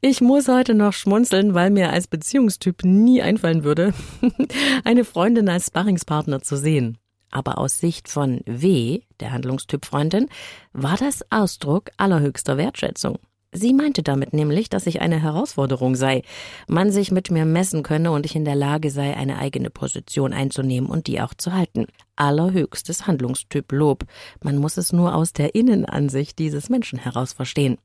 Ich 0.00 0.20
muss 0.20 0.48
heute 0.48 0.74
noch 0.74 0.92
schmunzeln, 0.92 1.54
weil 1.54 1.70
mir 1.70 1.90
als 1.90 2.06
Beziehungstyp 2.06 2.84
nie 2.84 3.22
einfallen 3.22 3.64
würde, 3.64 3.92
eine 4.84 5.04
Freundin 5.04 5.48
als 5.48 5.66
Sparringspartner 5.66 6.42
zu 6.42 6.56
sehen. 6.56 6.98
Aber 7.30 7.58
aus 7.58 7.80
Sicht 7.80 8.08
von 8.08 8.40
W, 8.46 9.00
der 9.20 9.32
Handlungstyp 9.32 9.84
Freundin, 9.84 10.28
war 10.72 10.96
das 10.96 11.24
Ausdruck 11.30 11.90
allerhöchster 11.96 12.56
Wertschätzung. 12.56 13.18
Sie 13.56 13.72
meinte 13.72 14.02
damit 14.02 14.32
nämlich, 14.32 14.68
dass 14.68 14.86
ich 14.86 15.00
eine 15.00 15.22
Herausforderung 15.22 15.94
sei, 15.94 16.22
man 16.66 16.90
sich 16.90 17.12
mit 17.12 17.30
mir 17.30 17.44
messen 17.44 17.84
könne 17.84 18.10
und 18.10 18.26
ich 18.26 18.34
in 18.34 18.44
der 18.44 18.56
Lage 18.56 18.90
sei, 18.90 19.16
eine 19.16 19.38
eigene 19.38 19.70
Position 19.70 20.32
einzunehmen 20.32 20.90
und 20.90 21.06
die 21.06 21.20
auch 21.20 21.34
zu 21.34 21.52
halten. 21.52 21.86
Allerhöchstes 22.16 23.06
Handlungstyp 23.06 23.70
Lob. 23.70 24.06
Man 24.42 24.58
muss 24.58 24.76
es 24.76 24.92
nur 24.92 25.14
aus 25.14 25.32
der 25.32 25.54
Innenansicht 25.54 26.38
dieses 26.40 26.68
Menschen 26.68 26.98
heraus 26.98 27.32
verstehen. 27.32 27.78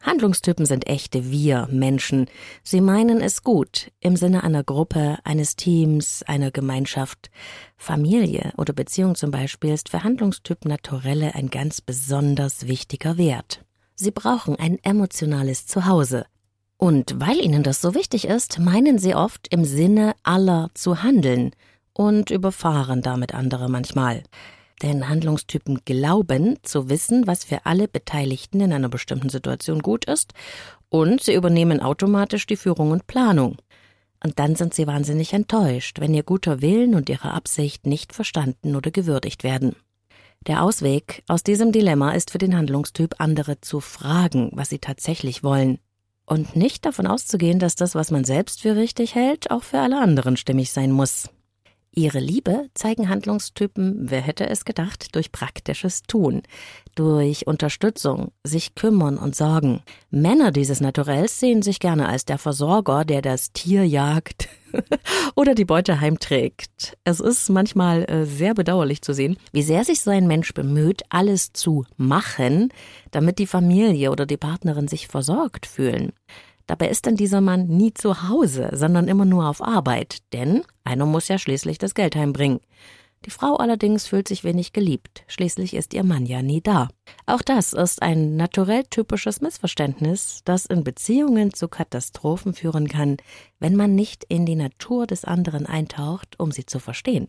Handlungstypen 0.00 0.64
sind 0.64 0.86
echte 0.86 1.30
Wir 1.30 1.68
Menschen. 1.70 2.26
Sie 2.62 2.80
meinen 2.80 3.20
es 3.20 3.42
gut 3.42 3.90
im 4.00 4.16
Sinne 4.16 4.44
einer 4.44 4.62
Gruppe, 4.62 5.18
eines 5.24 5.56
Teams, 5.56 6.22
einer 6.22 6.50
Gemeinschaft. 6.50 7.30
Familie 7.76 8.52
oder 8.56 8.72
Beziehung 8.72 9.14
zum 9.14 9.30
Beispiel 9.30 9.72
ist 9.72 9.88
für 9.88 10.04
Handlungstyp 10.04 10.64
Naturelle 10.64 11.34
ein 11.34 11.50
ganz 11.50 11.80
besonders 11.80 12.68
wichtiger 12.68 13.18
Wert. 13.18 13.64
Sie 13.94 14.12
brauchen 14.12 14.56
ein 14.56 14.78
emotionales 14.82 15.66
Zuhause. 15.66 16.26
Und 16.76 17.18
weil 17.18 17.40
ihnen 17.40 17.64
das 17.64 17.80
so 17.80 17.94
wichtig 17.94 18.26
ist, 18.26 18.60
meinen 18.60 18.98
sie 18.98 19.16
oft 19.16 19.48
im 19.48 19.64
Sinne 19.64 20.14
aller 20.22 20.70
zu 20.74 21.02
handeln 21.02 21.50
und 21.92 22.30
überfahren 22.30 23.02
damit 23.02 23.34
andere 23.34 23.68
manchmal 23.68 24.22
denn 24.82 25.08
Handlungstypen 25.08 25.80
glauben 25.84 26.56
zu 26.62 26.88
wissen, 26.88 27.26
was 27.26 27.44
für 27.44 27.66
alle 27.66 27.88
Beteiligten 27.88 28.60
in 28.60 28.72
einer 28.72 28.88
bestimmten 28.88 29.28
Situation 29.28 29.80
gut 29.80 30.04
ist, 30.04 30.32
und 30.90 31.22
sie 31.22 31.34
übernehmen 31.34 31.80
automatisch 31.80 32.46
die 32.46 32.56
Führung 32.56 32.90
und 32.90 33.06
Planung. 33.06 33.56
Und 34.22 34.38
dann 34.38 34.56
sind 34.56 34.74
sie 34.74 34.86
wahnsinnig 34.86 35.32
enttäuscht, 35.32 36.00
wenn 36.00 36.14
ihr 36.14 36.22
guter 36.22 36.60
Willen 36.60 36.94
und 36.94 37.08
ihre 37.08 37.32
Absicht 37.32 37.86
nicht 37.86 38.12
verstanden 38.12 38.74
oder 38.74 38.90
gewürdigt 38.90 39.44
werden. 39.44 39.76
Der 40.46 40.62
Ausweg 40.62 41.22
aus 41.28 41.42
diesem 41.42 41.72
Dilemma 41.72 42.12
ist 42.12 42.30
für 42.30 42.38
den 42.38 42.56
Handlungstyp, 42.56 43.16
andere 43.18 43.60
zu 43.60 43.80
fragen, 43.80 44.50
was 44.54 44.70
sie 44.70 44.78
tatsächlich 44.78 45.42
wollen. 45.42 45.78
Und 46.24 46.56
nicht 46.56 46.84
davon 46.84 47.06
auszugehen, 47.06 47.58
dass 47.58 47.74
das, 47.74 47.94
was 47.94 48.10
man 48.10 48.24
selbst 48.24 48.60
für 48.60 48.76
richtig 48.76 49.14
hält, 49.14 49.50
auch 49.50 49.62
für 49.62 49.78
alle 49.78 50.00
anderen 50.00 50.36
stimmig 50.36 50.72
sein 50.72 50.90
muss. 50.90 51.30
Ihre 51.98 52.20
Liebe 52.20 52.70
zeigen 52.74 53.08
Handlungstypen, 53.08 54.08
wer 54.08 54.20
hätte 54.20 54.48
es 54.48 54.64
gedacht, 54.64 55.16
durch 55.16 55.32
praktisches 55.32 56.04
Tun, 56.04 56.42
durch 56.94 57.48
Unterstützung, 57.48 58.30
sich 58.44 58.76
kümmern 58.76 59.18
und 59.18 59.34
sorgen. 59.34 59.82
Männer 60.08 60.52
dieses 60.52 60.80
Naturells 60.80 61.40
sehen 61.40 61.60
sich 61.60 61.80
gerne 61.80 62.08
als 62.08 62.24
der 62.24 62.38
Versorger, 62.38 63.04
der 63.04 63.20
das 63.20 63.52
Tier 63.52 63.84
jagt 63.84 64.48
oder 65.34 65.56
die 65.56 65.64
Beute 65.64 66.00
heimträgt. 66.00 66.96
Es 67.02 67.18
ist 67.18 67.48
manchmal 67.48 68.04
äh, 68.08 68.26
sehr 68.26 68.54
bedauerlich 68.54 69.02
zu 69.02 69.12
sehen, 69.12 69.36
wie 69.50 69.62
sehr 69.62 69.82
sich 69.82 70.00
so 70.00 70.12
ein 70.12 70.28
Mensch 70.28 70.54
bemüht, 70.54 71.02
alles 71.08 71.52
zu 71.52 71.84
machen, 71.96 72.68
damit 73.10 73.40
die 73.40 73.48
Familie 73.48 74.12
oder 74.12 74.24
die 74.24 74.36
Partnerin 74.36 74.86
sich 74.86 75.08
versorgt 75.08 75.66
fühlen. 75.66 76.12
Dabei 76.68 76.88
ist 76.90 77.06
dann 77.06 77.16
dieser 77.16 77.40
Mann 77.40 77.66
nie 77.66 77.94
zu 77.94 78.28
Hause, 78.28 78.68
sondern 78.74 79.08
immer 79.08 79.24
nur 79.24 79.48
auf 79.48 79.62
Arbeit, 79.62 80.18
denn 80.34 80.62
einer 80.84 81.06
muss 81.06 81.26
ja 81.26 81.38
schließlich 81.38 81.78
das 81.78 81.94
Geld 81.94 82.14
heimbringen. 82.14 82.60
Die 83.24 83.30
Frau 83.30 83.56
allerdings 83.56 84.06
fühlt 84.06 84.28
sich 84.28 84.44
wenig 84.44 84.72
geliebt, 84.72 85.24
schließlich 85.26 85.74
ist 85.74 85.92
ihr 85.94 86.04
Mann 86.04 86.26
ja 86.26 86.42
nie 86.42 86.60
da. 86.60 86.88
Auch 87.26 87.42
das 87.42 87.72
ist 87.72 88.02
ein 88.02 88.36
naturell 88.36 88.84
typisches 88.84 89.40
Missverständnis, 89.40 90.42
das 90.44 90.66
in 90.66 90.84
Beziehungen 90.84 91.52
zu 91.54 91.68
Katastrophen 91.68 92.52
führen 92.52 92.86
kann, 92.86 93.16
wenn 93.58 93.74
man 93.74 93.94
nicht 93.94 94.24
in 94.28 94.44
die 94.46 94.54
Natur 94.54 95.06
des 95.06 95.24
anderen 95.24 95.66
eintaucht, 95.66 96.38
um 96.38 96.52
sie 96.52 96.66
zu 96.66 96.78
verstehen. 96.78 97.28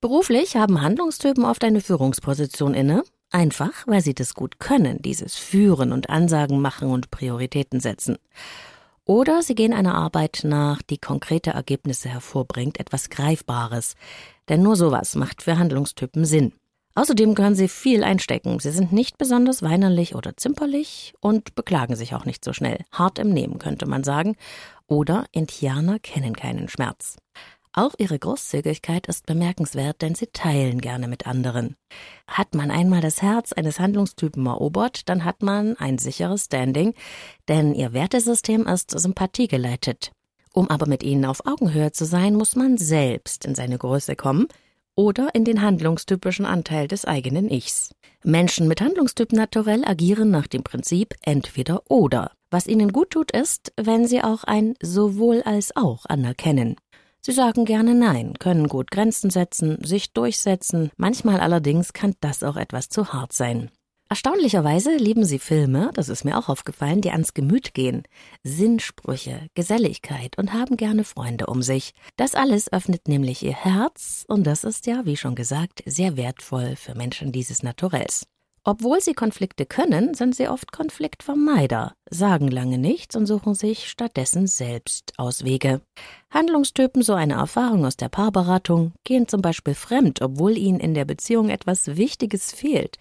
Beruflich 0.00 0.56
haben 0.56 0.80
Handlungstypen 0.80 1.44
oft 1.44 1.62
eine 1.62 1.82
Führungsposition 1.82 2.74
inne, 2.74 3.04
Einfach, 3.32 3.72
weil 3.86 4.02
sie 4.02 4.14
das 4.14 4.34
gut 4.34 4.60
können, 4.60 5.00
dieses 5.00 5.36
Führen 5.36 5.92
und 5.92 6.10
Ansagen 6.10 6.60
machen 6.60 6.90
und 6.90 7.10
Prioritäten 7.10 7.80
setzen. 7.80 8.18
Oder 9.06 9.42
sie 9.42 9.54
gehen 9.54 9.72
einer 9.72 9.94
Arbeit 9.94 10.42
nach, 10.44 10.82
die 10.82 10.98
konkrete 10.98 11.50
Ergebnisse 11.50 12.10
hervorbringt, 12.10 12.78
etwas 12.78 13.08
Greifbares. 13.08 13.94
Denn 14.50 14.62
nur 14.62 14.76
sowas 14.76 15.14
macht 15.14 15.42
für 15.42 15.58
Handlungstypen 15.58 16.26
Sinn. 16.26 16.52
Außerdem 16.94 17.34
können 17.34 17.54
sie 17.54 17.68
viel 17.68 18.04
einstecken. 18.04 18.58
Sie 18.60 18.70
sind 18.70 18.92
nicht 18.92 19.16
besonders 19.16 19.62
weinerlich 19.62 20.14
oder 20.14 20.36
zimperlich 20.36 21.14
und 21.20 21.54
beklagen 21.54 21.96
sich 21.96 22.14
auch 22.14 22.26
nicht 22.26 22.44
so 22.44 22.52
schnell. 22.52 22.84
Hart 22.92 23.18
im 23.18 23.30
Nehmen 23.30 23.58
könnte 23.58 23.86
man 23.86 24.04
sagen. 24.04 24.36
Oder 24.86 25.24
Indianer 25.32 25.98
kennen 25.98 26.36
keinen 26.36 26.68
Schmerz. 26.68 27.16
Auch 27.74 27.94
ihre 27.96 28.18
Großzügigkeit 28.18 29.06
ist 29.06 29.24
bemerkenswert, 29.24 30.02
denn 30.02 30.14
sie 30.14 30.26
teilen 30.26 30.80
gerne 30.80 31.08
mit 31.08 31.26
anderen. 31.26 31.76
Hat 32.26 32.54
man 32.54 32.70
einmal 32.70 33.00
das 33.00 33.22
Herz 33.22 33.54
eines 33.54 33.80
Handlungstypen 33.80 34.44
erobert, 34.44 35.08
dann 35.08 35.24
hat 35.24 35.42
man 35.42 35.76
ein 35.78 35.96
sicheres 35.96 36.44
Standing, 36.44 36.92
denn 37.48 37.74
ihr 37.74 37.94
Wertesystem 37.94 38.66
ist 38.66 38.90
Sympathie 38.90 39.48
geleitet. 39.48 40.12
Um 40.52 40.68
aber 40.68 40.86
mit 40.86 41.02
ihnen 41.02 41.24
auf 41.24 41.46
Augenhöhe 41.46 41.92
zu 41.92 42.04
sein, 42.04 42.34
muss 42.34 42.56
man 42.56 42.76
selbst 42.76 43.46
in 43.46 43.54
seine 43.54 43.78
Größe 43.78 44.16
kommen 44.16 44.48
oder 44.94 45.34
in 45.34 45.46
den 45.46 45.62
handlungstypischen 45.62 46.44
Anteil 46.44 46.88
des 46.88 47.06
eigenen 47.06 47.50
Ichs. 47.50 47.94
Menschen 48.22 48.68
mit 48.68 48.82
Handlungstyp 48.82 49.32
naturell 49.32 49.82
agieren 49.86 50.30
nach 50.30 50.46
dem 50.46 50.62
Prinzip 50.62 51.14
entweder 51.22 51.90
oder. 51.90 52.32
Was 52.50 52.66
ihnen 52.66 52.92
gut 52.92 53.10
tut, 53.10 53.30
ist, 53.30 53.72
wenn 53.76 54.06
sie 54.06 54.22
auch 54.22 54.44
ein 54.44 54.74
sowohl 54.82 55.40
als 55.42 55.74
auch 55.74 56.04
anerkennen. 56.04 56.76
Sie 57.24 57.32
sagen 57.32 57.64
gerne 57.64 57.94
Nein, 57.94 58.34
können 58.40 58.66
gut 58.66 58.90
Grenzen 58.90 59.30
setzen, 59.30 59.78
sich 59.84 60.12
durchsetzen, 60.12 60.90
manchmal 60.96 61.38
allerdings 61.38 61.92
kann 61.92 62.14
das 62.20 62.42
auch 62.42 62.56
etwas 62.56 62.88
zu 62.88 63.12
hart 63.12 63.32
sein. 63.32 63.70
Erstaunlicherweise 64.08 64.96
lieben 64.96 65.24
sie 65.24 65.38
Filme, 65.38 65.90
das 65.94 66.08
ist 66.08 66.24
mir 66.24 66.36
auch 66.36 66.48
aufgefallen, 66.48 67.00
die 67.00 67.12
ans 67.12 67.32
Gemüt 67.32 67.74
gehen. 67.74 68.02
Sinnsprüche, 68.42 69.46
Geselligkeit 69.54 70.36
und 70.36 70.52
haben 70.52 70.76
gerne 70.76 71.04
Freunde 71.04 71.46
um 71.46 71.62
sich. 71.62 71.94
Das 72.16 72.34
alles 72.34 72.70
öffnet 72.72 73.06
nämlich 73.06 73.42
ihr 73.42 73.54
Herz 73.54 74.24
und 74.26 74.44
das 74.44 74.64
ist 74.64 74.86
ja, 74.86 75.06
wie 75.06 75.16
schon 75.16 75.36
gesagt, 75.36 75.82
sehr 75.86 76.16
wertvoll 76.16 76.74
für 76.76 76.96
Menschen 76.96 77.30
dieses 77.30 77.62
Naturells. 77.62 78.26
Obwohl 78.64 79.00
sie 79.00 79.14
Konflikte 79.14 79.66
können, 79.66 80.14
sind 80.14 80.36
sie 80.36 80.48
oft 80.48 80.70
Konfliktvermeider, 80.70 81.94
sagen 82.08 82.46
lange 82.46 82.78
nichts 82.78 83.16
und 83.16 83.26
suchen 83.26 83.54
sich 83.54 83.88
stattdessen 83.88 84.46
selbst 84.46 85.12
Auswege. 85.16 85.80
Handlungstypen, 86.30 87.02
so 87.02 87.14
eine 87.14 87.34
Erfahrung 87.34 87.84
aus 87.84 87.96
der 87.96 88.08
Paarberatung, 88.08 88.92
gehen 89.02 89.26
zum 89.26 89.42
Beispiel 89.42 89.74
fremd, 89.74 90.22
obwohl 90.22 90.56
ihnen 90.56 90.78
in 90.78 90.94
der 90.94 91.04
Beziehung 91.04 91.48
etwas 91.48 91.96
Wichtiges 91.96 92.52
fehlt. 92.52 92.98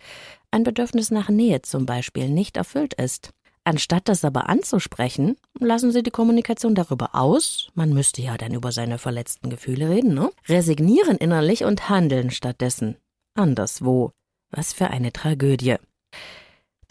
Ein 0.49 0.63
Bedürfnis 0.63 1.11
nach 1.11 1.29
Nähe 1.29 1.61
zum 1.61 1.85
Beispiel 1.85 2.27
nicht 2.27 2.57
erfüllt 2.57 2.95
ist. 2.95 3.29
Anstatt 3.63 4.09
das 4.09 4.25
aber 4.25 4.49
anzusprechen, 4.49 5.35
lassen 5.59 5.91
sie 5.91 6.01
die 6.01 6.09
Kommunikation 6.09 6.73
darüber 6.73 7.13
aus, 7.13 7.69
man 7.75 7.93
müsste 7.93 8.23
ja 8.23 8.35
dann 8.35 8.55
über 8.55 8.71
seine 8.71 8.97
verletzten 8.97 9.51
Gefühle 9.51 9.89
reden, 9.89 10.15
ne? 10.15 10.31
resignieren 10.49 11.17
innerlich 11.17 11.63
und 11.63 11.87
handeln 11.87 12.31
stattdessen. 12.31 12.97
Anderswo. 13.35 14.11
Was 14.51 14.73
für 14.73 14.89
eine 14.89 15.11
Tragödie. 15.11 15.77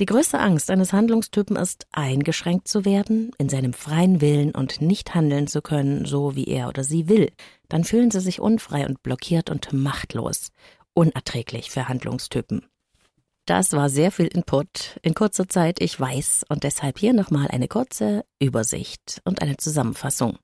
Die 0.01 0.07
größte 0.07 0.39
Angst 0.39 0.71
eines 0.71 0.95
Handlungstypen 0.95 1.57
ist, 1.57 1.87
eingeschränkt 1.93 2.69
zu 2.69 2.87
werden, 2.87 3.33
in 3.37 3.51
seinem 3.51 3.75
freien 3.75 4.23
Willen 4.23 4.55
und 4.55 4.81
nicht 4.81 5.15
handeln 5.15 5.47
zu 5.47 5.61
können, 5.61 6.07
so 6.07 6.35
wie 6.35 6.45
er 6.47 6.69
oder 6.69 6.85
sie 6.85 7.11
will. 7.11 7.31
Dann 7.69 7.85
fühlen 7.85 8.11
sie 8.11 8.21
sich 8.21 8.41
unfrei 8.41 8.87
und 8.87 9.03
blockiert 9.03 9.51
und 9.51 9.75
machtlos. 9.75 10.53
Unerträglich 10.95 11.71
für 11.71 11.87
Handlungstypen. 11.87 12.65
Das 13.45 13.73
war 13.73 13.91
sehr 13.91 14.11
viel 14.11 14.27
Input 14.29 14.99
in 15.03 15.13
kurzer 15.13 15.49
Zeit, 15.49 15.83
ich 15.83 16.01
weiß, 16.01 16.45
und 16.49 16.65
deshalb 16.65 16.99
hier 16.99 17.13
nochmal 17.13 17.49
eine 17.49 17.69
kurze 17.69 18.25
Übersicht 18.39 19.21
und 19.25 19.43
eine 19.43 19.59
Zusammenfassung. 19.59 20.39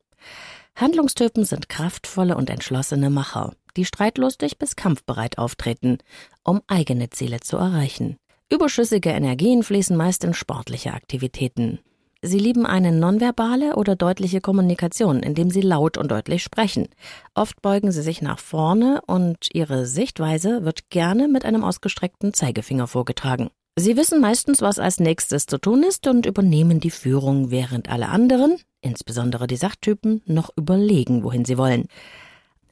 Handlungstypen 0.74 1.46
sind 1.46 1.70
kraftvolle 1.70 2.36
und 2.36 2.50
entschlossene 2.50 3.08
Macher 3.08 3.54
die 3.76 3.84
streitlustig 3.84 4.58
bis 4.58 4.76
kampfbereit 4.76 5.38
auftreten, 5.38 5.98
um 6.42 6.62
eigene 6.66 7.10
Ziele 7.10 7.40
zu 7.40 7.56
erreichen. 7.56 8.16
Überschüssige 8.50 9.10
Energien 9.10 9.62
fließen 9.62 9.96
meist 9.96 10.24
in 10.24 10.34
sportliche 10.34 10.92
Aktivitäten. 10.92 11.80
Sie 12.22 12.38
lieben 12.38 12.64
eine 12.64 12.92
nonverbale 12.92 13.76
oder 13.76 13.94
deutliche 13.94 14.40
Kommunikation, 14.40 15.20
indem 15.20 15.50
sie 15.50 15.60
laut 15.60 15.98
und 15.98 16.10
deutlich 16.10 16.42
sprechen. 16.42 16.88
Oft 17.34 17.60
beugen 17.60 17.92
sie 17.92 18.02
sich 18.02 18.22
nach 18.22 18.38
vorne 18.38 19.00
und 19.06 19.48
ihre 19.52 19.86
Sichtweise 19.86 20.64
wird 20.64 20.90
gerne 20.90 21.28
mit 21.28 21.44
einem 21.44 21.62
ausgestreckten 21.62 22.34
Zeigefinger 22.34 22.86
vorgetragen. 22.86 23.50
Sie 23.76 23.96
wissen 23.96 24.20
meistens, 24.20 24.62
was 24.62 24.78
als 24.78 25.00
nächstes 25.00 25.44
zu 25.46 25.58
tun 25.58 25.82
ist 25.82 26.06
und 26.06 26.24
übernehmen 26.24 26.80
die 26.80 26.90
Führung, 26.90 27.50
während 27.50 27.90
alle 27.90 28.08
anderen, 28.08 28.56
insbesondere 28.80 29.46
die 29.46 29.56
Sachtypen, 29.56 30.22
noch 30.24 30.50
überlegen, 30.56 31.22
wohin 31.22 31.44
sie 31.44 31.58
wollen. 31.58 31.86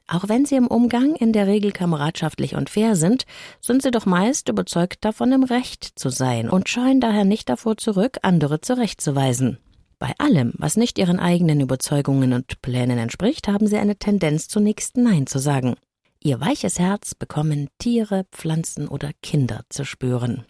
Auch 0.07 0.29
wenn 0.29 0.45
sie 0.45 0.55
im 0.55 0.67
Umgang 0.67 1.15
in 1.15 1.33
der 1.33 1.47
Regel 1.47 1.71
kameradschaftlich 1.71 2.55
und 2.55 2.69
fair 2.69 2.95
sind, 2.95 3.25
sind 3.59 3.81
sie 3.81 3.89
doch 3.89 4.05
meist 4.05 4.49
überzeugt 4.49 5.03
davon, 5.03 5.31
im 5.31 5.43
Recht 5.43 5.83
zu 5.95 6.09
sein 6.09 6.49
und 6.49 6.69
scheuen 6.69 7.01
daher 7.01 7.25
nicht 7.25 7.49
davor 7.49 7.77
zurück, 7.77 8.19
andere 8.21 8.61
zurechtzuweisen. 8.61 9.57
Bei 9.97 10.13
allem, 10.19 10.53
was 10.57 10.77
nicht 10.77 10.99
ihren 10.99 11.19
eigenen 11.19 11.61
Überzeugungen 11.61 12.33
und 12.33 12.61
Plänen 12.61 12.99
entspricht, 12.99 13.47
haben 13.47 13.65
sie 13.65 13.77
eine 13.77 13.95
Tendenz 13.95 14.47
zunächst 14.47 14.97
Nein 14.97 15.25
zu 15.25 15.39
sagen. 15.39 15.75
Ihr 16.21 16.39
weiches 16.39 16.77
Herz 16.77 17.15
bekommen 17.15 17.69
Tiere, 17.79 18.25
Pflanzen 18.31 18.87
oder 18.87 19.11
Kinder 19.23 19.61
zu 19.69 19.85
spüren. 19.85 20.45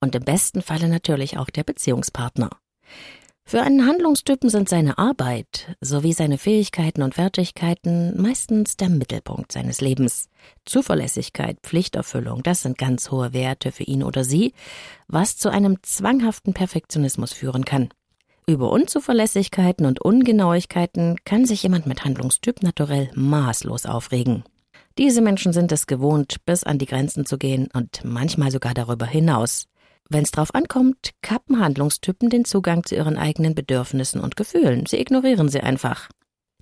Und 0.00 0.14
im 0.14 0.24
besten 0.24 0.62
Falle 0.62 0.88
natürlich 0.88 1.38
auch 1.38 1.50
der 1.50 1.64
Beziehungspartner. 1.64 2.50
Für 3.50 3.62
einen 3.62 3.84
Handlungstypen 3.84 4.48
sind 4.48 4.68
seine 4.68 4.96
Arbeit 4.96 5.74
sowie 5.80 6.12
seine 6.12 6.38
Fähigkeiten 6.38 7.02
und 7.02 7.16
Fertigkeiten 7.16 8.16
meistens 8.16 8.76
der 8.76 8.88
Mittelpunkt 8.88 9.50
seines 9.50 9.80
Lebens. 9.80 10.28
Zuverlässigkeit, 10.66 11.58
Pflichterfüllung, 11.60 12.44
das 12.44 12.62
sind 12.62 12.78
ganz 12.78 13.10
hohe 13.10 13.32
Werte 13.32 13.72
für 13.72 13.82
ihn 13.82 14.04
oder 14.04 14.22
sie, 14.22 14.54
was 15.08 15.36
zu 15.36 15.48
einem 15.48 15.78
zwanghaften 15.82 16.54
Perfektionismus 16.54 17.32
führen 17.32 17.64
kann. 17.64 17.88
Über 18.46 18.70
Unzuverlässigkeiten 18.70 19.84
und 19.84 20.00
Ungenauigkeiten 20.00 21.16
kann 21.24 21.44
sich 21.44 21.64
jemand 21.64 21.88
mit 21.88 22.04
Handlungstyp 22.04 22.62
naturell 22.62 23.10
maßlos 23.16 23.84
aufregen. 23.84 24.44
Diese 24.96 25.22
Menschen 25.22 25.52
sind 25.52 25.72
es 25.72 25.88
gewohnt, 25.88 26.36
bis 26.46 26.62
an 26.62 26.78
die 26.78 26.86
Grenzen 26.86 27.26
zu 27.26 27.36
gehen 27.36 27.68
und 27.72 28.04
manchmal 28.04 28.52
sogar 28.52 28.74
darüber 28.74 29.06
hinaus. 29.06 29.66
Wenn 30.10 30.24
es 30.24 30.32
drauf 30.32 30.54
ankommt, 30.56 31.12
kappen 31.22 31.60
Handlungstypen 31.60 32.30
den 32.30 32.44
Zugang 32.44 32.84
zu 32.84 32.96
ihren 32.96 33.16
eigenen 33.16 33.54
Bedürfnissen 33.54 34.20
und 34.20 34.36
Gefühlen. 34.36 34.84
Sie 34.86 34.98
ignorieren 34.98 35.48
sie 35.48 35.60
einfach. 35.60 36.08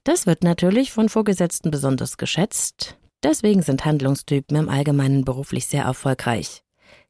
Das 0.04 0.26
wird 0.26 0.44
natürlich 0.44 0.92
von 0.92 1.08
Vorgesetzten 1.08 1.70
besonders 1.70 2.18
geschätzt. 2.18 2.98
Deswegen 3.22 3.62
sind 3.62 3.86
Handlungstypen 3.86 4.54
im 4.56 4.68
Allgemeinen 4.68 5.24
beruflich 5.24 5.66
sehr 5.66 5.84
erfolgreich. 5.84 6.62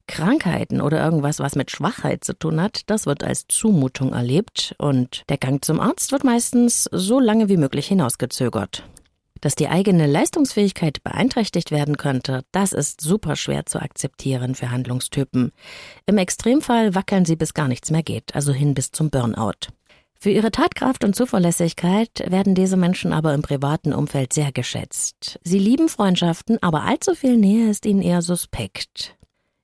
Krankheiten 0.06 0.80
oder 0.80 1.04
irgendwas, 1.04 1.40
was 1.40 1.56
mit 1.56 1.72
Schwachheit 1.72 2.24
zu 2.24 2.32
tun 2.38 2.62
hat, 2.62 2.82
das 2.88 3.04
wird 3.04 3.24
als 3.24 3.46
Zumutung 3.48 4.12
erlebt 4.12 4.74
und 4.78 5.24
der 5.28 5.38
Gang 5.38 5.62
zum 5.62 5.80
Arzt 5.80 6.12
wird 6.12 6.24
meistens 6.24 6.88
so 6.92 7.20
lange 7.20 7.48
wie 7.48 7.58
möglich 7.58 7.88
hinausgezögert. 7.88 8.84
Dass 9.40 9.54
die 9.54 9.68
eigene 9.68 10.06
Leistungsfähigkeit 10.06 11.02
beeinträchtigt 11.02 11.70
werden 11.70 11.96
könnte, 11.96 12.44
das 12.52 12.72
ist 12.72 13.00
super 13.00 13.36
schwer 13.36 13.66
zu 13.66 13.80
akzeptieren 13.80 14.54
für 14.54 14.70
Handlungstypen. 14.70 15.52
Im 16.06 16.18
Extremfall 16.18 16.94
wackeln 16.94 17.24
sie 17.24 17.36
bis 17.36 17.54
gar 17.54 17.68
nichts 17.68 17.90
mehr 17.90 18.02
geht, 18.02 18.34
also 18.34 18.52
hin 18.52 18.74
bis 18.74 18.90
zum 18.90 19.10
Burnout. 19.10 19.68
Für 20.20 20.30
ihre 20.30 20.50
Tatkraft 20.50 21.04
und 21.04 21.14
Zuverlässigkeit 21.14 22.24
werden 22.26 22.56
diese 22.56 22.76
Menschen 22.76 23.12
aber 23.12 23.34
im 23.34 23.42
privaten 23.42 23.92
Umfeld 23.92 24.32
sehr 24.32 24.50
geschätzt. 24.50 25.38
Sie 25.44 25.60
lieben 25.60 25.88
Freundschaften, 25.88 26.60
aber 26.60 26.82
allzu 26.82 27.14
viel 27.14 27.36
Nähe 27.36 27.70
ist 27.70 27.86
ihnen 27.86 28.02
eher 28.02 28.20
suspekt. 28.20 29.14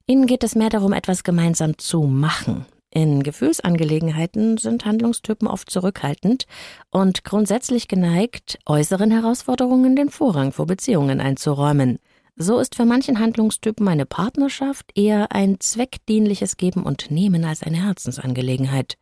Ihnen 0.07 0.27
geht 0.27 0.45
es 0.45 0.55
mehr 0.55 0.69
darum, 0.69 0.93
etwas 0.93 1.25
gemeinsam 1.25 1.77
zu 1.79 2.03
machen, 2.03 2.67
in 2.94 3.24
Gefühlsangelegenheiten 3.24 4.57
sind 4.57 4.85
Handlungstypen 4.85 5.48
oft 5.48 5.68
zurückhaltend 5.68 6.46
und 6.90 7.24
grundsätzlich 7.24 7.88
geneigt, 7.88 8.59
äußeren 8.66 9.11
Herausforderungen 9.11 9.96
den 9.96 10.11
Vorrang 10.11 10.52
vor 10.52 10.66
Beziehungen 10.66 11.20
einzuräumen. 11.20 11.98
So 12.37 12.59
ist 12.59 12.76
für 12.76 12.85
manchen 12.85 13.18
Handlungstypen 13.18 13.87
eine 13.88 14.07
Partnerschaft 14.07 14.90
eher 14.96 15.33
ein 15.33 15.61
zweckdienliches 15.61 16.57
Geben 16.57 16.85
und 16.85 17.11
Nehmen 17.11 17.44
als 17.44 17.62
eine 17.62 17.85
Herzensangelegenheit. 17.85 18.96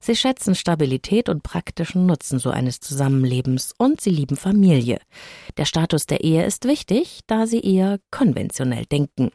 Sie 0.00 0.14
schätzen 0.14 0.54
Stabilität 0.54 1.28
und 1.28 1.42
praktischen 1.42 2.06
Nutzen 2.06 2.38
so 2.38 2.50
eines 2.50 2.78
Zusammenlebens 2.78 3.74
und 3.78 4.00
sie 4.00 4.10
lieben 4.10 4.36
Familie. 4.36 5.00
Der 5.56 5.64
Status 5.64 6.06
der 6.06 6.22
Ehe 6.22 6.44
ist 6.44 6.66
wichtig, 6.66 7.20
da 7.26 7.46
sie 7.46 7.60
eher 7.60 7.98
konventionell 8.10 8.86
denken. 8.86 9.30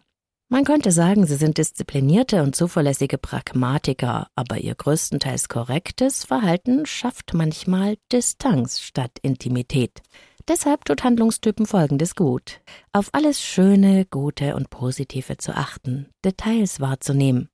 Man 0.51 0.63
könnte 0.63 0.91
sagen, 0.91 1.27
sie 1.27 1.35
sind 1.35 1.59
disziplinierte 1.59 2.41
und 2.41 2.55
zuverlässige 2.55 3.19
Pragmatiker, 3.19 4.29
aber 4.33 4.57
ihr 4.57 4.73
größtenteils 4.73 5.47
korrektes 5.47 6.25
Verhalten 6.25 6.87
schafft 6.87 7.35
manchmal 7.35 7.97
Distanz 8.11 8.79
statt 8.79 9.11
Intimität. 9.21 10.01
Deshalb 10.47 10.85
tut 10.85 11.03
Handlungstypen 11.03 11.67
Folgendes 11.67 12.15
gut. 12.15 12.61
Auf 12.91 13.09
alles 13.11 13.39
Schöne, 13.39 14.07
Gute 14.09 14.55
und 14.55 14.71
Positive 14.71 15.37
zu 15.37 15.55
achten, 15.55 16.07
Details 16.25 16.79
wahrzunehmen. 16.79 17.49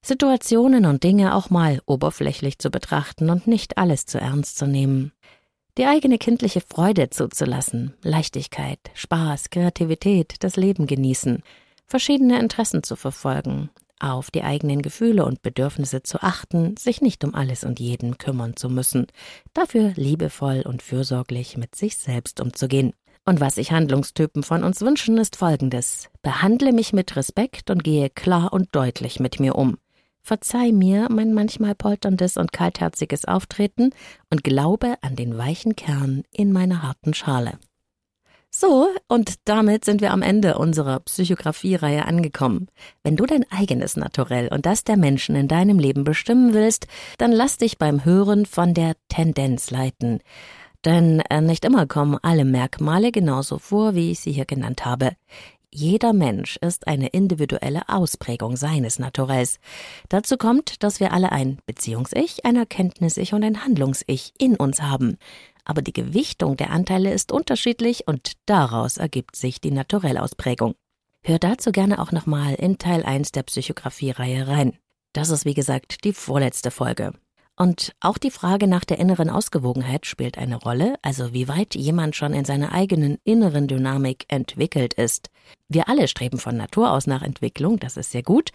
Situationen 0.00 0.86
und 0.86 1.04
Dinge 1.04 1.34
auch 1.34 1.50
mal 1.50 1.82
oberflächlich 1.84 2.58
zu 2.58 2.70
betrachten 2.70 3.28
und 3.28 3.46
nicht 3.46 3.76
alles 3.76 4.06
zu 4.06 4.18
ernst 4.18 4.56
zu 4.56 4.66
nehmen. 4.66 5.12
Die 5.76 5.84
eigene 5.84 6.16
kindliche 6.16 6.62
Freude 6.62 7.10
zuzulassen, 7.10 7.92
Leichtigkeit, 8.02 8.78
Spaß, 8.94 9.50
Kreativität, 9.50 10.36
das 10.40 10.56
Leben 10.56 10.86
genießen– 10.86 11.42
verschiedene 11.86 12.38
Interessen 12.38 12.82
zu 12.82 12.96
verfolgen, 12.96 13.70
auf 14.00 14.30
die 14.30 14.42
eigenen 14.42 14.82
Gefühle 14.82 15.24
und 15.24 15.42
Bedürfnisse 15.42 16.02
zu 16.02 16.22
achten, 16.22 16.76
sich 16.76 17.00
nicht 17.00 17.24
um 17.24 17.34
alles 17.34 17.64
und 17.64 17.80
jeden 17.80 18.18
kümmern 18.18 18.56
zu 18.56 18.68
müssen, 18.68 19.06
dafür 19.52 19.92
liebevoll 19.96 20.62
und 20.66 20.82
fürsorglich 20.82 21.56
mit 21.56 21.74
sich 21.74 21.96
selbst 21.96 22.40
umzugehen. 22.40 22.92
Und 23.26 23.40
was 23.40 23.54
sich 23.54 23.72
Handlungstypen 23.72 24.42
von 24.42 24.64
uns 24.64 24.82
wünschen, 24.82 25.16
ist 25.16 25.36
folgendes. 25.36 26.10
Behandle 26.22 26.72
mich 26.72 26.92
mit 26.92 27.16
Respekt 27.16 27.70
und 27.70 27.82
gehe 27.82 28.10
klar 28.10 28.52
und 28.52 28.68
deutlich 28.72 29.18
mit 29.18 29.40
mir 29.40 29.54
um. 29.54 29.78
Verzeih 30.20 30.72
mir 30.72 31.08
mein 31.10 31.32
manchmal 31.32 31.74
polterndes 31.74 32.36
und 32.36 32.52
kaltherziges 32.52 33.24
Auftreten 33.24 33.90
und 34.30 34.44
glaube 34.44 34.96
an 35.02 35.16
den 35.16 35.36
weichen 35.38 35.76
Kern 35.76 36.22
in 36.32 36.52
meiner 36.52 36.82
harten 36.82 37.14
Schale. 37.14 37.58
So, 38.56 38.86
und 39.08 39.48
damit 39.48 39.84
sind 39.84 40.00
wir 40.00 40.12
am 40.12 40.22
Ende 40.22 40.56
unserer 40.58 41.00
Psychografie-Reihe 41.00 42.04
angekommen. 42.04 42.68
Wenn 43.02 43.16
du 43.16 43.26
dein 43.26 43.44
eigenes 43.50 43.96
Naturell 43.96 44.46
und 44.46 44.64
das 44.64 44.84
der 44.84 44.96
Menschen 44.96 45.34
in 45.34 45.48
deinem 45.48 45.80
Leben 45.80 46.04
bestimmen 46.04 46.54
willst, 46.54 46.86
dann 47.18 47.32
lass 47.32 47.56
dich 47.56 47.78
beim 47.78 48.04
Hören 48.04 48.46
von 48.46 48.72
der 48.72 48.94
Tendenz 49.08 49.72
leiten. 49.72 50.20
Denn 50.84 51.18
äh, 51.30 51.40
nicht 51.40 51.64
immer 51.64 51.88
kommen 51.88 52.16
alle 52.22 52.44
Merkmale 52.44 53.10
genauso 53.10 53.58
vor, 53.58 53.96
wie 53.96 54.12
ich 54.12 54.20
sie 54.20 54.30
hier 54.30 54.44
genannt 54.44 54.84
habe. 54.84 55.16
Jeder 55.72 56.12
Mensch 56.12 56.56
ist 56.58 56.86
eine 56.86 57.08
individuelle 57.08 57.88
Ausprägung 57.88 58.56
seines 58.56 59.00
Naturells. 59.00 59.58
Dazu 60.08 60.36
kommt, 60.36 60.84
dass 60.84 61.00
wir 61.00 61.12
alle 61.12 61.32
ein 61.32 61.58
Beziehungs-Ich, 61.66 62.44
ein 62.44 62.54
Erkenntnis-Ich 62.54 63.34
und 63.34 63.42
ein 63.42 63.64
Handlungs-Ich 63.64 64.32
in 64.38 64.54
uns 64.54 64.80
haben. 64.80 65.18
Aber 65.64 65.82
die 65.82 65.92
Gewichtung 65.92 66.56
der 66.56 66.70
Anteile 66.70 67.12
ist 67.12 67.32
unterschiedlich 67.32 68.06
und 68.06 68.32
daraus 68.46 68.98
ergibt 68.98 69.36
sich 69.36 69.60
die 69.60 69.70
Naturellausprägung. 69.70 70.74
Hör 71.22 71.38
dazu 71.38 71.72
gerne 71.72 72.00
auch 72.00 72.12
nochmal 72.12 72.54
in 72.54 72.76
Teil 72.76 73.02
1 73.02 73.32
der 73.32 73.44
Psychografie-Reihe 73.44 74.46
rein. 74.46 74.76
Das 75.14 75.30
ist 75.30 75.46
wie 75.46 75.54
gesagt 75.54 76.04
die 76.04 76.12
vorletzte 76.12 76.70
Folge. 76.70 77.12
Und 77.56 77.94
auch 78.00 78.18
die 78.18 78.32
Frage 78.32 78.66
nach 78.66 78.84
der 78.84 78.98
inneren 78.98 79.30
Ausgewogenheit 79.30 80.06
spielt 80.06 80.38
eine 80.38 80.56
Rolle, 80.56 80.96
also 81.02 81.32
wie 81.32 81.46
weit 81.46 81.76
jemand 81.76 82.16
schon 82.16 82.34
in 82.34 82.44
seiner 82.44 82.72
eigenen 82.72 83.18
inneren 83.22 83.68
Dynamik 83.68 84.24
entwickelt 84.26 84.94
ist. 84.94 85.30
Wir 85.68 85.88
alle 85.88 86.08
streben 86.08 86.38
von 86.38 86.56
Natur 86.56 86.90
aus 86.90 87.06
nach 87.06 87.22
Entwicklung, 87.22 87.78
das 87.78 87.96
ist 87.96 88.10
sehr 88.10 88.24
gut, 88.24 88.50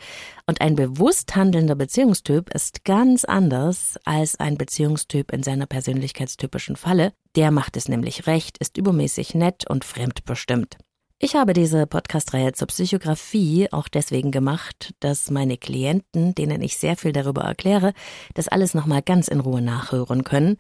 und 0.47 0.59
ein 0.59 0.75
bewusst 0.75 1.33
handelnder 1.35 1.75
Beziehungstyp 1.75 2.53
ist 2.53 2.83
ganz 2.83 3.23
anders 3.23 3.97
als 4.03 4.37
ein 4.37 4.57
Beziehungstyp 4.57 5.31
in 5.31 5.43
seiner 5.43 5.65
persönlichkeitstypischen 5.65 6.75
Falle. 6.75 7.13
Der 7.37 7.51
macht 7.51 7.77
es 7.77 7.87
nämlich 7.87 8.27
recht, 8.27 8.57
ist 8.57 8.77
übermäßig 8.77 9.33
nett 9.33 9.69
und 9.69 9.85
fremdbestimmt. 9.85 10.77
Ich 11.21 11.35
habe 11.35 11.51
diese 11.51 11.85
Podcast-Reihe 11.85 12.53
zur 12.53 12.69
Psychografie 12.69 13.67
auch 13.73 13.89
deswegen 13.89 14.31
gemacht, 14.31 14.93
dass 15.01 15.29
meine 15.29 15.57
Klienten, 15.57 16.33
denen 16.33 16.61
ich 16.61 16.77
sehr 16.77 16.95
viel 16.95 17.11
darüber 17.11 17.41
erkläre, 17.41 17.91
das 18.35 18.47
alles 18.47 18.73
nochmal 18.73 19.01
ganz 19.01 19.27
in 19.27 19.41
Ruhe 19.41 19.61
nachhören 19.61 20.23
können. 20.23 20.55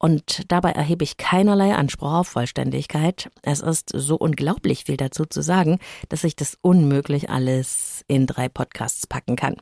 Und 0.00 0.50
dabei 0.50 0.72
erhebe 0.72 1.04
ich 1.04 1.16
keinerlei 1.16 1.76
Anspruch 1.76 2.12
auf 2.12 2.28
Vollständigkeit. 2.28 3.30
Es 3.42 3.60
ist 3.60 3.90
so 3.94 4.16
unglaublich 4.16 4.82
viel 4.82 4.96
dazu 4.96 5.26
zu 5.26 5.42
sagen, 5.42 5.78
dass 6.08 6.24
ich 6.24 6.34
das 6.34 6.58
unmöglich 6.60 7.30
alles 7.30 8.04
in 8.08 8.26
drei 8.26 8.48
Podcasts 8.48 9.06
packen 9.06 9.36
kann. 9.36 9.58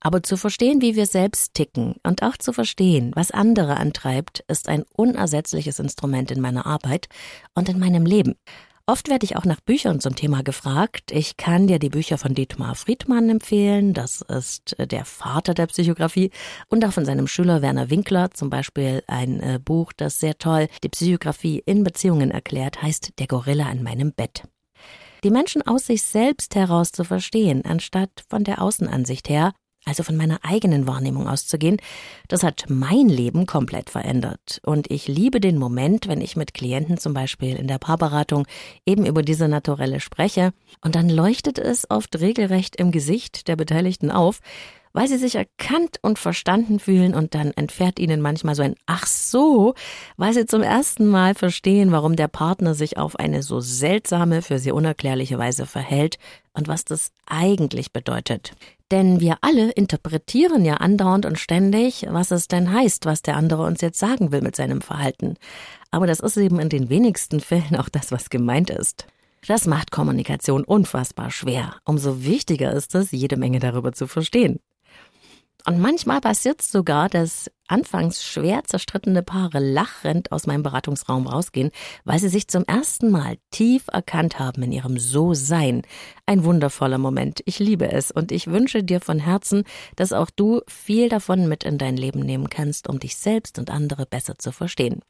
Aber 0.00 0.24
zu 0.24 0.36
verstehen, 0.36 0.80
wie 0.80 0.96
wir 0.96 1.06
selbst 1.06 1.54
ticken 1.54 1.94
und 2.02 2.24
auch 2.24 2.36
zu 2.36 2.52
verstehen, 2.52 3.12
was 3.14 3.30
andere 3.30 3.76
antreibt, 3.76 4.42
ist 4.48 4.68
ein 4.68 4.82
unersetzliches 4.96 5.78
Instrument 5.78 6.32
in 6.32 6.40
meiner 6.40 6.66
Arbeit 6.66 7.06
und 7.54 7.68
in 7.68 7.78
meinem 7.78 8.04
Leben. 8.04 8.34
Oft 8.84 9.08
werde 9.08 9.24
ich 9.24 9.36
auch 9.36 9.44
nach 9.44 9.60
Büchern 9.60 10.00
zum 10.00 10.16
Thema 10.16 10.42
gefragt. 10.42 11.12
Ich 11.12 11.36
kann 11.36 11.68
dir 11.68 11.78
die 11.78 11.88
Bücher 11.88 12.18
von 12.18 12.34
Dietmar 12.34 12.74
Friedmann 12.74 13.30
empfehlen. 13.30 13.94
Das 13.94 14.22
ist 14.22 14.76
äh, 14.78 14.88
der 14.88 15.04
Vater 15.04 15.54
der 15.54 15.68
Psychografie 15.68 16.32
und 16.68 16.84
auch 16.84 16.92
von 16.92 17.04
seinem 17.04 17.28
Schüler 17.28 17.62
Werner 17.62 17.90
Winkler. 17.90 18.32
Zum 18.32 18.50
Beispiel 18.50 19.04
ein 19.06 19.38
äh, 19.40 19.60
Buch, 19.64 19.92
das 19.96 20.18
sehr 20.18 20.36
toll 20.36 20.66
die 20.82 20.88
Psychografie 20.88 21.62
in 21.64 21.84
Beziehungen 21.84 22.32
erklärt, 22.32 22.82
heißt 22.82 23.20
Der 23.20 23.28
Gorilla 23.28 23.66
an 23.66 23.84
meinem 23.84 24.12
Bett. 24.12 24.42
Die 25.22 25.30
Menschen 25.30 25.62
aus 25.62 25.86
sich 25.86 26.02
selbst 26.02 26.56
heraus 26.56 26.90
zu 26.90 27.04
verstehen, 27.04 27.64
anstatt 27.64 28.10
von 28.28 28.42
der 28.42 28.60
Außenansicht 28.60 29.28
her, 29.28 29.52
also 29.84 30.02
von 30.02 30.16
meiner 30.16 30.40
eigenen 30.42 30.86
Wahrnehmung 30.86 31.28
auszugehen, 31.28 31.78
das 32.28 32.42
hat 32.42 32.66
mein 32.68 33.08
Leben 33.08 33.46
komplett 33.46 33.90
verändert. 33.90 34.60
Und 34.64 34.90
ich 34.90 35.08
liebe 35.08 35.40
den 35.40 35.58
Moment, 35.58 36.08
wenn 36.08 36.20
ich 36.20 36.36
mit 36.36 36.54
Klienten 36.54 36.98
zum 36.98 37.14
Beispiel 37.14 37.56
in 37.56 37.66
der 37.66 37.78
Paarberatung 37.78 38.46
eben 38.86 39.06
über 39.06 39.22
diese 39.22 39.48
Naturelle 39.48 40.00
spreche, 40.00 40.52
und 40.82 40.94
dann 40.94 41.08
leuchtet 41.08 41.58
es 41.58 41.90
oft 41.90 42.18
regelrecht 42.20 42.76
im 42.76 42.92
Gesicht 42.92 43.48
der 43.48 43.56
Beteiligten 43.56 44.10
auf, 44.10 44.40
weil 44.92 45.08
sie 45.08 45.16
sich 45.16 45.34
erkannt 45.34 45.98
und 46.02 46.18
verstanden 46.18 46.78
fühlen 46.78 47.14
und 47.14 47.34
dann 47.34 47.52
entfährt 47.52 47.98
ihnen 47.98 48.20
manchmal 48.20 48.54
so 48.54 48.62
ein 48.62 48.74
Ach 48.86 49.06
so, 49.06 49.74
weil 50.16 50.34
sie 50.34 50.46
zum 50.46 50.62
ersten 50.62 51.06
Mal 51.06 51.34
verstehen, 51.34 51.92
warum 51.92 52.16
der 52.16 52.28
Partner 52.28 52.74
sich 52.74 52.98
auf 52.98 53.16
eine 53.16 53.42
so 53.42 53.60
seltsame, 53.60 54.42
für 54.42 54.58
sie 54.58 54.72
unerklärliche 54.72 55.38
Weise 55.38 55.66
verhält 55.66 56.18
und 56.52 56.68
was 56.68 56.84
das 56.84 57.10
eigentlich 57.26 57.92
bedeutet. 57.92 58.52
Denn 58.90 59.20
wir 59.20 59.38
alle 59.40 59.70
interpretieren 59.70 60.66
ja 60.66 60.74
andauernd 60.74 61.24
und 61.24 61.38
ständig, 61.38 62.06
was 62.10 62.30
es 62.30 62.46
denn 62.46 62.72
heißt, 62.72 63.06
was 63.06 63.22
der 63.22 63.36
andere 63.36 63.62
uns 63.64 63.80
jetzt 63.80 63.98
sagen 63.98 64.32
will 64.32 64.42
mit 64.42 64.54
seinem 64.54 64.82
Verhalten. 64.82 65.36
Aber 65.90 66.06
das 66.06 66.20
ist 66.20 66.36
eben 66.36 66.60
in 66.60 66.68
den 66.68 66.90
wenigsten 66.90 67.40
Fällen 67.40 67.76
auch 67.76 67.88
das, 67.88 68.12
was 68.12 68.28
gemeint 68.28 68.68
ist. 68.68 69.06
Das 69.46 69.66
macht 69.66 69.90
Kommunikation 69.90 70.62
unfassbar 70.62 71.30
schwer. 71.30 71.76
Umso 71.84 72.22
wichtiger 72.22 72.72
ist 72.72 72.94
es, 72.94 73.10
jede 73.10 73.36
Menge 73.36 73.58
darüber 73.58 73.92
zu 73.92 74.06
verstehen. 74.06 74.60
Und 75.66 75.80
manchmal 75.80 76.20
passiert 76.20 76.60
es 76.60 76.72
sogar, 76.72 77.08
dass 77.08 77.50
anfangs 77.68 78.24
schwer 78.24 78.64
zerstrittene 78.64 79.22
Paare 79.22 79.58
lachend 79.58 80.32
aus 80.32 80.46
meinem 80.46 80.62
Beratungsraum 80.62 81.26
rausgehen, 81.26 81.70
weil 82.04 82.18
sie 82.18 82.28
sich 82.28 82.48
zum 82.48 82.64
ersten 82.64 83.10
Mal 83.10 83.36
tief 83.50 83.84
erkannt 83.90 84.38
haben 84.38 84.62
in 84.62 84.72
ihrem 84.72 84.98
So-Sein. 84.98 85.82
Ein 86.26 86.44
wundervoller 86.44 86.98
Moment. 86.98 87.40
Ich 87.46 87.58
liebe 87.58 87.90
es 87.90 88.10
und 88.10 88.32
ich 88.32 88.48
wünsche 88.48 88.82
dir 88.82 89.00
von 89.00 89.18
Herzen, 89.18 89.64
dass 89.96 90.12
auch 90.12 90.30
du 90.30 90.60
viel 90.66 91.08
davon 91.08 91.48
mit 91.48 91.64
in 91.64 91.78
dein 91.78 91.96
Leben 91.96 92.20
nehmen 92.20 92.50
kannst, 92.50 92.88
um 92.88 92.98
dich 92.98 93.16
selbst 93.16 93.58
und 93.58 93.70
andere 93.70 94.06
besser 94.06 94.36
zu 94.38 94.52
verstehen. 94.52 95.00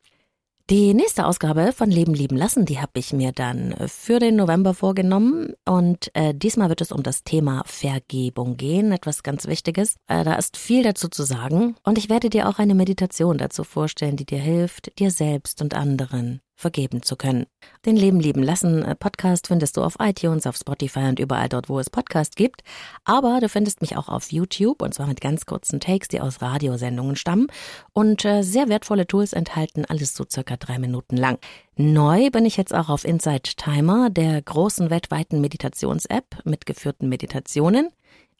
Die 0.72 0.94
nächste 0.94 1.26
Ausgabe 1.26 1.74
von 1.74 1.90
Leben 1.90 2.14
lieben 2.14 2.34
lassen, 2.34 2.64
die 2.64 2.80
habe 2.80 2.92
ich 2.94 3.12
mir 3.12 3.32
dann 3.32 3.74
für 3.88 4.18
den 4.18 4.36
November 4.36 4.72
vorgenommen 4.72 5.52
und 5.66 6.10
äh, 6.14 6.32
diesmal 6.34 6.70
wird 6.70 6.80
es 6.80 6.92
um 6.92 7.02
das 7.02 7.24
Thema 7.24 7.62
Vergebung 7.66 8.56
gehen, 8.56 8.90
etwas 8.90 9.22
ganz 9.22 9.46
Wichtiges. 9.46 9.96
Äh, 10.08 10.24
da 10.24 10.32
ist 10.32 10.56
viel 10.56 10.82
dazu 10.82 11.08
zu 11.08 11.24
sagen 11.24 11.76
und 11.84 11.98
ich 11.98 12.08
werde 12.08 12.30
dir 12.30 12.48
auch 12.48 12.58
eine 12.58 12.74
Meditation 12.74 13.36
dazu 13.36 13.64
vorstellen, 13.64 14.16
die 14.16 14.24
dir 14.24 14.38
hilft, 14.38 14.98
dir 14.98 15.10
selbst 15.10 15.60
und 15.60 15.74
anderen 15.74 16.40
vergeben 16.62 17.02
zu 17.02 17.16
können. 17.16 17.44
Den 17.84 17.96
Leben 17.96 18.18
lieben 18.18 18.42
lassen 18.42 18.82
äh, 18.82 18.94
Podcast 18.94 19.48
findest 19.48 19.76
du 19.76 19.82
auf 19.82 19.96
iTunes, 20.00 20.46
auf 20.46 20.56
Spotify 20.56 21.00
und 21.00 21.18
überall 21.18 21.50
dort, 21.50 21.68
wo 21.68 21.78
es 21.78 21.90
Podcast 21.90 22.36
gibt. 22.36 22.62
Aber 23.04 23.40
du 23.40 23.50
findest 23.50 23.82
mich 23.82 23.98
auch 23.98 24.08
auf 24.08 24.32
YouTube 24.32 24.80
und 24.80 24.94
zwar 24.94 25.06
mit 25.06 25.20
ganz 25.20 25.44
kurzen 25.44 25.80
Takes, 25.80 26.08
die 26.08 26.20
aus 26.20 26.40
Radiosendungen 26.40 27.16
stammen 27.16 27.48
und 27.92 28.24
äh, 28.24 28.42
sehr 28.42 28.70
wertvolle 28.70 29.06
Tools 29.06 29.34
enthalten, 29.34 29.84
alles 29.84 30.14
so 30.14 30.24
circa 30.28 30.56
drei 30.56 30.78
Minuten 30.78 31.18
lang. 31.18 31.38
Neu 31.76 32.30
bin 32.30 32.46
ich 32.46 32.56
jetzt 32.56 32.74
auch 32.74 32.88
auf 32.88 33.04
Insight 33.04 33.58
Timer, 33.58 34.08
der 34.08 34.40
großen 34.40 34.88
weltweiten 34.88 35.40
Meditations-App 35.40 36.44
mit 36.44 36.64
geführten 36.64 37.08
Meditationen. 37.08 37.90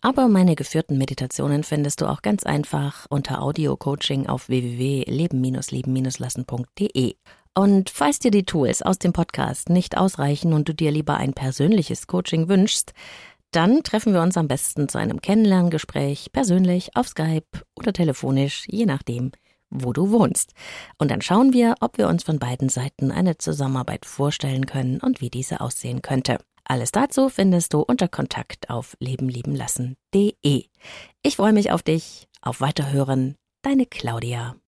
Aber 0.05 0.27
meine 0.27 0.57
geführten 0.57 0.99
Meditationen 0.99 1.63
findest 1.63 2.01
du 2.01 2.07
auch 2.07 2.23
ganz 2.23 2.43
einfach 2.43 3.07
unter 3.09 3.41
Audio-Coaching 3.41 4.27
auf 4.27 4.49
www.leben-leben-lassen.de. 4.49 7.15
Und 7.55 7.91
falls 7.91 8.19
dir 8.19 8.31
die 8.31 8.45
Tools 8.45 8.81
aus 8.81 8.99
dem 8.99 9.13
Podcast 9.13 9.69
nicht 9.69 9.99
ausreichen 9.99 10.55
und 10.55 10.69
du 10.69 10.75
dir 10.75 10.91
lieber 10.91 11.17
ein 11.17 11.35
persönliches 11.35 12.07
Coaching 12.07 12.49
wünschst, 12.49 12.95
dann 13.51 13.83
treffen 13.83 14.15
wir 14.15 14.23
uns 14.23 14.39
am 14.39 14.49
besten 14.49 14.89
zu 14.89 14.97
einem 14.99 15.21
Kennenlerngespräch 15.21 16.33
persönlich 16.33 16.97
auf 16.97 17.09
Skype 17.09 17.47
oder 17.77 17.93
telefonisch, 17.93 18.65
je 18.67 18.87
nachdem, 18.87 19.33
wo 19.69 19.93
du 19.93 20.11
wohnst. 20.11 20.53
Und 20.97 21.11
dann 21.11 21.21
schauen 21.21 21.53
wir, 21.53 21.75
ob 21.81 21.99
wir 21.99 22.09
uns 22.09 22.25
von 22.25 22.39
beiden 22.39 22.71
Seiten 22.71 23.11
eine 23.11 23.37
Zusammenarbeit 23.37 24.07
vorstellen 24.07 24.65
können 24.65 25.01
und 25.01 25.21
wie 25.21 25.31
diese 25.31 25.61
aussehen 25.61 26.01
könnte. 26.01 26.39
Alles 26.65 26.93
dazu 26.93 27.29
findest 27.29 27.75
du 27.75 27.81
unter 27.81 28.09
Kontakt 28.09 28.71
auf 28.71 28.97
lebenliebenlassen.de. 29.01 30.65
Ich 31.23 31.37
freue 31.37 31.53
mich 31.53 31.71
auf 31.71 31.83
dich, 31.83 32.29
auf 32.41 32.63
Weiterhören. 32.63 33.37
Deine 33.63 33.85
Claudia. 33.85 34.57